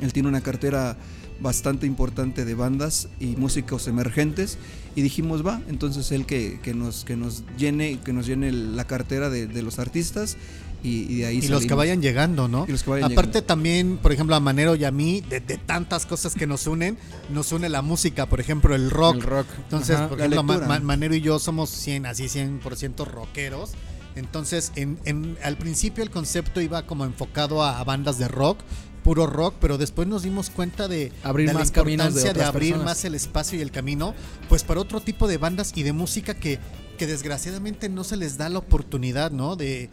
[0.00, 0.96] él tiene una cartera
[1.40, 4.58] bastante importante de bandas y músicos emergentes
[4.94, 8.86] y dijimos va entonces él que, que nos que nos llene que nos llene la
[8.86, 10.38] cartera de, de los artistas
[10.86, 12.64] y, y de ahí Y los que vayan llegando, ¿no?
[12.68, 13.46] Y los que vayan Aparte llegando.
[13.46, 16.96] también, por ejemplo, a Manero y a mí, de, de tantas cosas que nos unen,
[17.30, 19.16] nos une la música, por ejemplo, el rock.
[19.16, 19.46] El rock.
[19.64, 20.08] Entonces, Ajá.
[20.08, 20.78] por La ejemplo, Ma- lectura.
[20.78, 23.72] Ma- Manero y yo somos 100, así 100% rockeros.
[24.14, 28.58] Entonces, en, en- al principio el concepto iba como enfocado a, a bandas de rock,
[29.04, 32.42] puro rock, pero después nos dimos cuenta de, Abrir de la más de importancia de,
[32.42, 32.84] abrir personas.
[32.96, 34.14] más el espacio y el camino,
[34.48, 36.58] pues para otro tipo de bandas y de música que,
[36.98, 39.54] que desgraciadamente no se les da la oportunidad, ¿no?
[39.54, 39.90] De,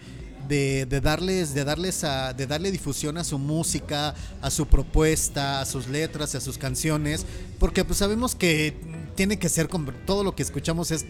[0.48, 5.62] de, de darles, de darles a, de darle difusión a su música, a su propuesta,
[5.62, 7.26] a sus letras, a sus canciones,
[7.60, 8.76] porque pues sabemos que
[9.16, 9.68] tiene que ser
[10.06, 11.06] todo lo que escuchamos es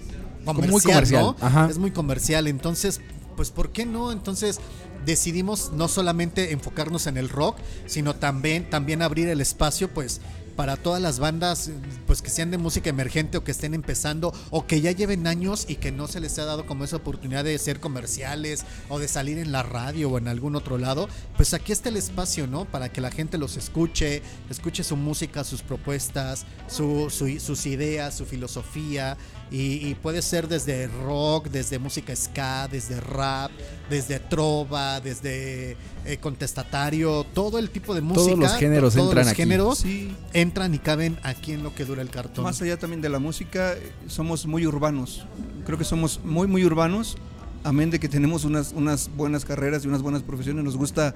[0.46, 1.70] comercial, muy comercial, ¿no?
[1.70, 3.02] Es muy comercial, entonces,
[3.36, 4.12] pues ¿por qué no?
[4.12, 4.60] Entonces
[5.06, 7.58] decidimos no solamente enfocarnos en el rock,
[7.88, 10.22] sino también también abrir el espacio pues
[10.56, 11.72] para todas las bandas
[12.08, 15.66] pues que sean de música emergente o que estén empezando o que ya lleven años
[15.68, 19.08] y que no se les ha dado como esa oportunidad de ser comerciales o de
[19.08, 22.66] salir en la radio o en algún otro lado, pues aquí está el espacio, ¿no?
[22.66, 28.16] Para que la gente los escuche, escuche su música, sus propuestas, su- su- sus ideas,
[28.16, 29.18] su filosofía
[29.54, 33.51] y, y puede ser desde rock, desde música ska, desde rap,
[33.89, 38.36] desde trova, desde eh, contestatario, todo el tipo de música.
[38.36, 39.41] los géneros todos entran los aquí.
[39.43, 40.12] géneros Sí.
[40.34, 42.43] entran y caben aquí en lo que dura el cartón.
[42.43, 43.76] Más allá también de la música,
[44.08, 45.26] somos muy urbanos.
[45.66, 47.18] Creo que somos muy, muy urbanos.
[47.64, 50.64] Amén de que tenemos unas, unas buenas carreras y unas buenas profesiones.
[50.66, 51.14] Nos gusta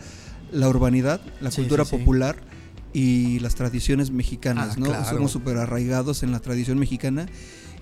[0.52, 1.98] la urbanidad, la Sí, cultura sí, sí.
[1.98, 2.38] popular
[2.94, 4.86] y las tradiciones mexicanas, Ah, ¿no?
[4.86, 5.10] claro.
[5.10, 7.26] Somos súper arraigados en la tradición mexicana.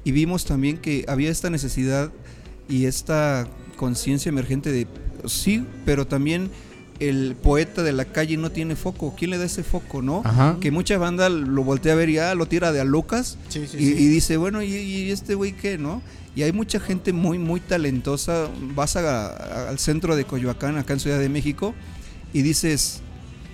[0.05, 2.11] Y vimos también que había esta necesidad
[2.69, 4.87] y esta conciencia emergente de,
[5.25, 6.49] sí, pero también
[6.99, 9.13] el poeta de la calle no tiene foco.
[9.17, 10.21] ¿Quién le da ese foco, no?
[10.23, 10.57] Ajá.
[10.61, 13.67] Que mucha banda lo voltea a ver y ya lo tira de a Lucas Sí,
[13.67, 13.91] sí, y, sí.
[14.03, 16.01] y dice, bueno, ¿y, y este güey qué, no?
[16.37, 18.47] Y hay mucha gente muy, muy talentosa.
[18.75, 21.73] Vas a- a- al centro de Coyoacán, acá en Ciudad de México,
[22.31, 23.01] y dices,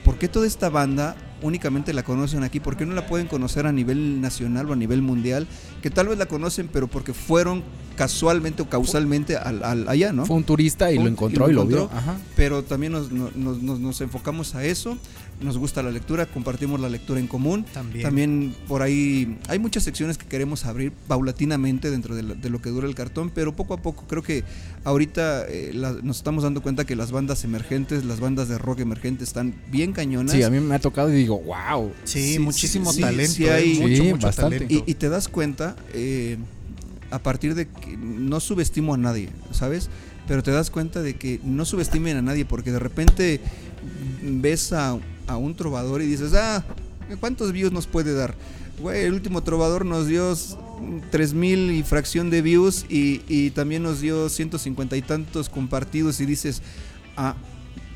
[0.06, 2.60] ¿por qué toda esta banda únicamente la conocen aquí?
[2.60, 5.48] ¿Por qué no la pueden conocer a nivel nacional o a nivel mundial?
[5.82, 7.64] Que tal vez la conocen, pero porque fueron
[7.96, 10.26] casualmente o causalmente al, al- allá, ¿no?
[10.26, 11.89] Fue un turista y Fue lo encontró y lo, vio.
[11.94, 12.18] Ajá.
[12.36, 14.98] Pero también nos, nos- nos- nos enfocamos a eso.
[15.42, 17.66] Nos gusta la lectura, compartimos la lectura en común.
[17.74, 18.04] También.
[18.04, 22.62] También por ahí hay muchas secciones que queremos abrir paulatinamente dentro de, la- de lo
[22.62, 24.44] que dura el cartón, pero poco a poco creo que
[24.84, 28.82] ahorita eh, la- nos estamos dando cuenta que las bandas emergentes, las bandas de rock
[28.82, 30.36] emergentes están bien cañonas.
[30.36, 31.92] Sí, a mí me ha tocado y digo, wow.
[32.04, 33.32] Sí, Sí, muchísimo sí, talento.
[33.34, 34.60] sí eh, hay- mucho, mucho bastante.
[34.60, 34.84] talento.
[34.88, 36.38] y, y te das cuenta, eh,
[37.12, 39.89] a partir de que no subestimo a nadie, ¿sabes?
[40.28, 43.41] Pero te das cuenta de que no subestimen a nadie, porque de repente
[44.24, 44.97] ves a,
[45.28, 46.64] a un trovador y dices, ah,
[47.20, 48.36] ¿cuántos views nos puede dar?
[48.80, 50.36] Güey, el último trovador nos dio
[51.12, 56.26] 3000 y fracción de views y, y también nos dio 150 y tantos compartidos y
[56.26, 56.62] dices,
[57.18, 57.36] ah,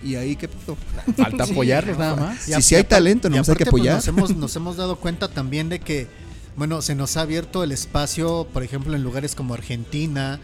[0.03, 0.77] ¿y ahí qué pasó?
[1.17, 2.39] Falta Sí, apoyarlos no, nada más.
[2.41, 3.95] Sí, sí hay talento, y nomás hay que pues, apoyar.
[3.95, 6.07] nos, hemos, nos hemos dado cuenta también de que,
[6.57, 10.39] bueno, se nos ha abierto el espacio, por ejemplo, en lugares como Argentina,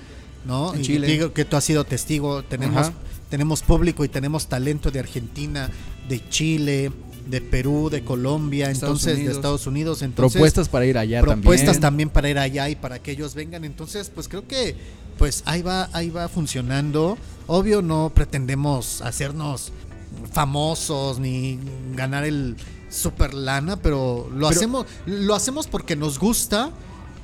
[0.45, 0.73] ¿no?
[0.73, 1.07] En y Chile.
[1.07, 2.93] digo que tú has sido testigo, tenemos, Ajá.
[3.29, 5.69] tenemos público y tenemos talento de Argentina,
[6.09, 6.91] de Chile,
[7.27, 9.33] de Perú, de Colombia, Estados entonces Unidos.
[9.33, 11.81] de Estados Unidos, entonces Propuestas para ir allá propuestas también.
[11.81, 13.63] también para ir allá y para que ellos vengan.
[13.63, 14.75] Entonces, pues creo que
[15.17, 17.17] pues ahí va, ahí va funcionando.
[17.47, 19.71] Obvio no pretendemos hacernos
[20.33, 21.59] famosos ni
[21.95, 22.55] ganar el
[22.91, 26.71] super lana, pero lo Pero- hacemos, lo hacemos porque nos gusta.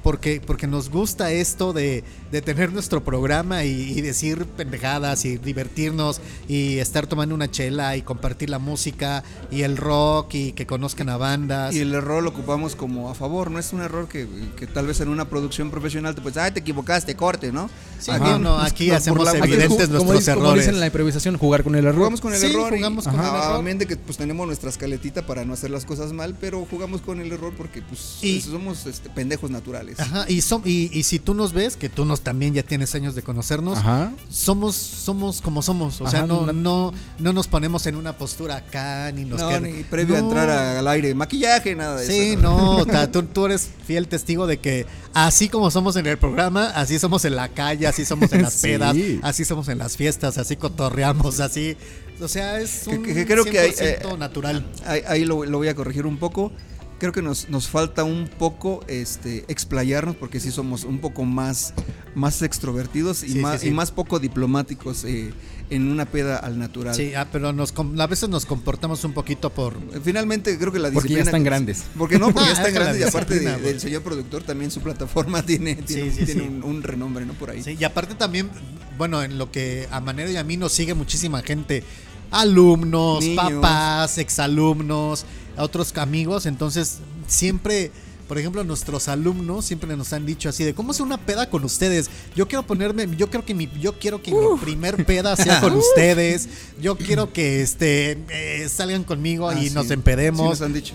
[0.07, 2.01] Porque, porque nos gusta esto de,
[2.31, 7.97] de tener nuestro programa y, y, decir pendejadas y divertirnos y estar tomando una chela
[7.97, 11.75] y compartir la música y el rock y que conozcan a bandas.
[11.75, 14.87] Y el error lo ocupamos como a favor, no es un error que, que tal
[14.87, 17.69] vez en una producción profesional te pues, ay, te equivocaste, corte, ¿no?
[17.99, 20.35] Sí, aquí, no, aquí hacemos la, evidentes nuestros como, errores.
[20.35, 21.97] Como dicen en la improvisación, jugar con el error.
[21.97, 22.73] Jugamos con el sí, error.
[22.73, 23.51] Jugamos y, con ajá, el error.
[23.55, 27.19] Obviamente que pues tenemos nuestra escaletita para no hacer las cosas mal, pero jugamos con
[27.19, 29.96] el error porque pues y, somos este, pendejos naturales.
[29.97, 32.93] Ajá, y, son, y, y, si tú nos ves, que tú nos también ya tienes
[32.93, 34.11] años de conocernos, ajá.
[34.29, 38.57] somos somos como somos, o ajá, sea, no, no, no nos ponemos en una postura
[38.57, 40.21] acá, ni nos No, queda, ni previo no.
[40.21, 42.29] a entrar al aire, maquillaje, nada de sí, eso.
[42.31, 46.17] Sí, no, no tú, tú eres fiel testigo de que así como somos en el
[46.17, 48.67] programa, así somos en la calle, así somos en las sí.
[48.67, 51.75] pedas, así somos en las fiestas, así cotorreamos, así.
[52.21, 54.65] O sea, es un que, que creo que hay, eh, natural.
[54.85, 56.51] Ahí, ahí lo, lo, voy a corregir un poco.
[56.99, 61.73] Creo que nos, nos falta un poco este, explayarnos porque sí somos un poco más,
[62.15, 63.71] más extrovertidos y, Sí, más, sí, sí.
[63.71, 65.31] y más poco diplomáticos eh,
[65.69, 66.95] en una peda al natural.
[66.95, 69.75] Sí, ah, pero nos, com- a veces nos comportamos un poquito por...
[70.03, 71.23] Finalmente creo que la Porque ya disciplina...
[71.23, 71.83] están grandes.
[71.97, 74.01] Porque no, porque ya Ah, están es la grandes y aparte de- disciplina, del señor
[74.01, 76.47] productor también su plataforma tiene, tiene, Sí, sí, tiene sí.
[76.47, 77.33] Un, un renombre, ¿no?
[77.33, 77.61] Por ahí.
[77.61, 78.49] Sí, y aparte también,
[78.97, 81.83] bueno, en lo que a Manero y a mí nos sigue muchísima gente,
[82.31, 83.43] alumnos, Niños.
[83.43, 85.25] papás, exalumnos,
[85.57, 87.91] otros amigos, entonces siempre,
[88.27, 91.63] por ejemplo, nuestros alumnos siempre nos han dicho así de cómo es una peda con
[91.63, 92.09] ustedes.
[92.35, 95.73] Yo quiero ponerme, yo creo que mi, yo quiero que mi primer peda sea con
[95.77, 96.47] ustedes.
[96.81, 99.73] Yo quiero que este eh, salgan conmigo Ah, y sí.
[99.75, 100.45] nos Sí empedemos.
[100.49, 100.93] nos han dicho.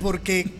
[0.00, 0.50] Porque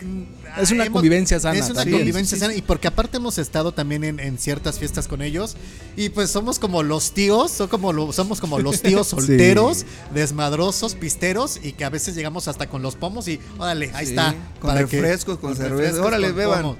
[0.59, 1.99] Es una convivencia sana Es una también.
[1.99, 5.21] convivencia Sí, sí, sana y porque aparte hemos estado también en, en ciertas fiestas con
[5.21, 5.55] ellos
[5.95, 10.95] y pues somos como los tíos, son como lo- somos como los tíos solteros, desmadrosos,
[10.95, 14.33] pisteros y que a veces llegamos hasta con los pomos y órale, ahí Sí, está.
[14.59, 15.75] Con para que- refrescos, con, cerveza.
[15.75, 16.61] refrescos, Órale, con beban.
[16.61, 16.77] pomos.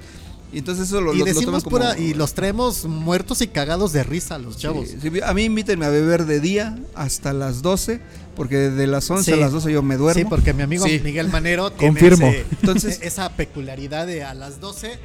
[0.52, 3.48] Y entonces eso lo, Y lo- lo decimos como- pura y los traemos muertos y
[3.48, 4.88] cagados de risa los chavos.
[4.88, 8.00] Sí, sí, a mí invítenme a beber de día hasta las 12,
[8.34, 9.32] porque de las 11 Sí.
[9.32, 10.18] a las 12 yo me duermo.
[10.22, 10.86] Sí, porque mi amigo.
[11.04, 12.28] Miguel Manero tiene Confirmo.
[12.28, 14.98] ese- Entonces- esa peculiaridad de a las 12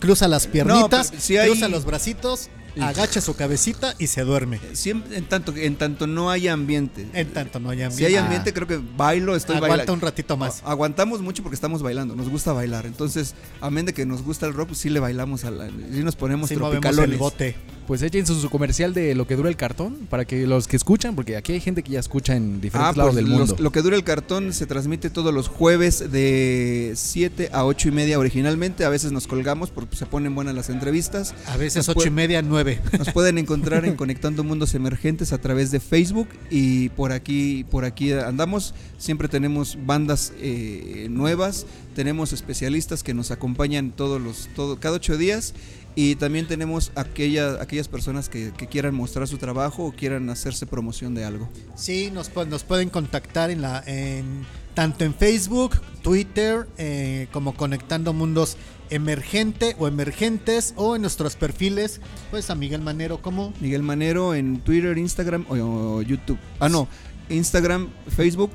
[0.00, 2.48] cruza las piernitas, pero si hay- cruza los bracitos,
[2.80, 4.60] agacha su cabecita y se duerme.
[4.74, 7.06] Siempre, en tanto, en tanto no hay ambiente.
[7.14, 9.92] En tanto no haya Si hay ambiente, creo que bailo, estoy Aguanta bailando.
[9.94, 10.62] un ratito más.
[10.64, 12.86] A- Aguantamos mucho porque estamos bailando, nos gusta bailar.
[12.86, 16.02] Entonces, amén de que nos gusta el rock, pues sí le bailamos, a la, sí
[16.04, 17.12] nos ponemos Sí, movemos tropicalones.
[17.12, 17.56] el bote.
[17.90, 20.76] Pues echen su, su comercial de lo que dura el cartón para que los que
[20.76, 23.46] escuchan, porque aquí hay gente que ya escucha en diferentes Ah, lados pues del mundo.
[23.50, 27.88] los- lo que dura el cartón se transmite todos los jueves de 7 a 8
[27.88, 28.84] y media originalmente.
[28.84, 31.34] A veces nos colgamos porque se ponen buenas las entrevistas.
[31.48, 32.80] A veces Nos ocho puede- y media, nueve.
[32.96, 37.84] Nos pueden encontrar en Conectando Mundos Emergentes a través de Facebook y por aquí, por
[37.84, 38.72] aquí andamos.
[38.98, 41.66] Siempre tenemos bandas eh, nuevas,
[41.96, 45.54] tenemos especialistas que nos acompañan todos los, todo, cada ocho días
[45.94, 50.66] y también tenemos aquella, aquellas personas que, que quieran mostrar su trabajo o quieran hacerse
[50.66, 51.48] promoción de algo.
[51.74, 55.72] Sí, nos, nos pueden contactar en la en tanto en Facebook,
[56.02, 58.56] Twitter, eh, como Conectando Mundos
[58.88, 64.60] Emergente o Emergentes o en nuestros perfiles, pues a Miguel Manero como Miguel Manero en
[64.60, 66.38] Twitter, Instagram o, o YouTube.
[66.60, 66.88] Ah, no,
[67.28, 68.50] Instagram, Facebook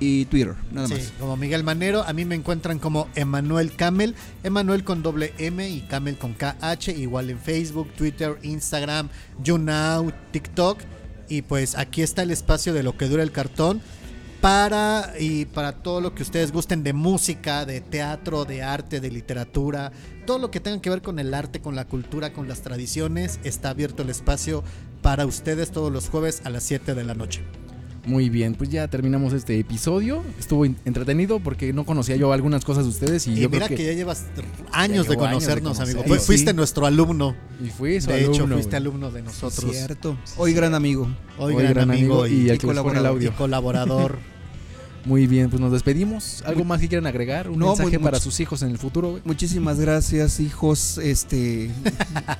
[0.00, 1.12] y Twitter, nada Sí, más.
[1.20, 5.82] como Miguel Manero, a mí me encuentran como Emanuel Camel, Emanuel con doble M y
[5.82, 9.08] Camel con KH, igual en Facebook, Twitter, Instagram,
[9.44, 10.78] YouNow, TikTok.
[11.28, 13.80] Y pues aquí está el espacio de lo que dura el cartón
[14.40, 19.10] para y para todo lo que ustedes gusten de música, de teatro, de arte, de
[19.10, 19.92] literatura,
[20.26, 23.38] todo lo que tenga que ver con el arte, con la cultura, con las tradiciones,
[23.44, 24.64] está abierto el espacio
[25.02, 27.42] para ustedes todos los jueves a las 7 de la noche.
[28.06, 30.22] Muy bien, pues ya terminamos este episodio.
[30.38, 33.76] Estuvo entretenido porque no conocía yo algunas cosas de ustedes y, Y, yo mira creo
[33.76, 34.24] que, que, ya llevas
[34.72, 36.02] años Ya de llevo años de conocernos, amigo.
[36.06, 36.24] Sí.
[36.26, 37.36] fuiste nuestro alumno.
[37.62, 38.76] y fui su de hecho, alumno, fuiste güey.
[38.82, 39.70] alumno de nosotros.
[39.70, 40.16] Cierto.
[40.36, 41.08] Hoy gran amigo.
[41.38, 43.30] Hoy, Hoy gran, amigo, y, y y el que el audio.
[43.30, 44.18] y colaborador.
[45.04, 46.42] Muy bien, pues nos despedimos.
[46.46, 47.48] ¿Algo más que quieran agregar?
[47.48, 49.10] ¿Un No, mensaje para much- sus hijos en el futuro?
[49.12, 49.22] güey?
[49.24, 50.98] Muchísimas gracias, hijos.
[50.98, 51.70] Este,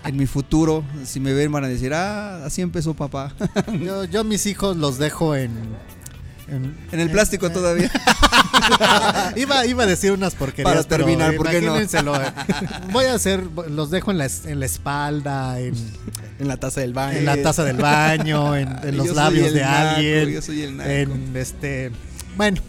[0.05, 3.33] en mi futuro, si me ven, van a decir, ah, así empezó papá.
[3.83, 5.51] yo, yo mis hijos los dejo en.
[6.91, 7.89] En el plástico todavía.
[9.37, 10.69] iba, iba a decir unas porquerías.
[10.75, 11.67] Para terminar, ¿por qué no?
[11.69, 12.27] imagínenselo, eh.
[12.93, 15.75] Voy a hacer, los dejo en la, en la espalda, en,
[16.41, 17.19] En la taza del baño.
[17.19, 20.77] en la taza del baño, en, en los labios de naco, alguien, yo soy el
[20.77, 20.91] naco.
[20.91, 21.93] en este,
[22.41, 22.63] bueno,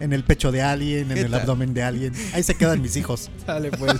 [0.00, 1.42] en el pecho de alguien, en ¿Qué el tal?
[1.42, 2.12] abdomen de alguien.
[2.34, 3.30] Ahí se quedan mis hijos.
[3.46, 3.94] Dale, pues.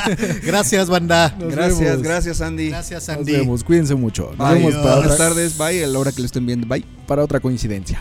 [0.44, 1.34] Gracias, banda.
[1.36, 2.02] Nos gracias, vemos.
[2.02, 2.68] gracias, Andy.
[2.70, 3.32] Gracias, Nos Andy.
[3.32, 3.64] vemos.
[3.64, 4.32] Cuídense mucho.
[4.38, 4.58] Nos Bye.
[4.58, 6.84] vemos para Buenas tardes, bye, a la hora que lo estén viendo, bye.
[7.08, 8.00] para otra coincidencia.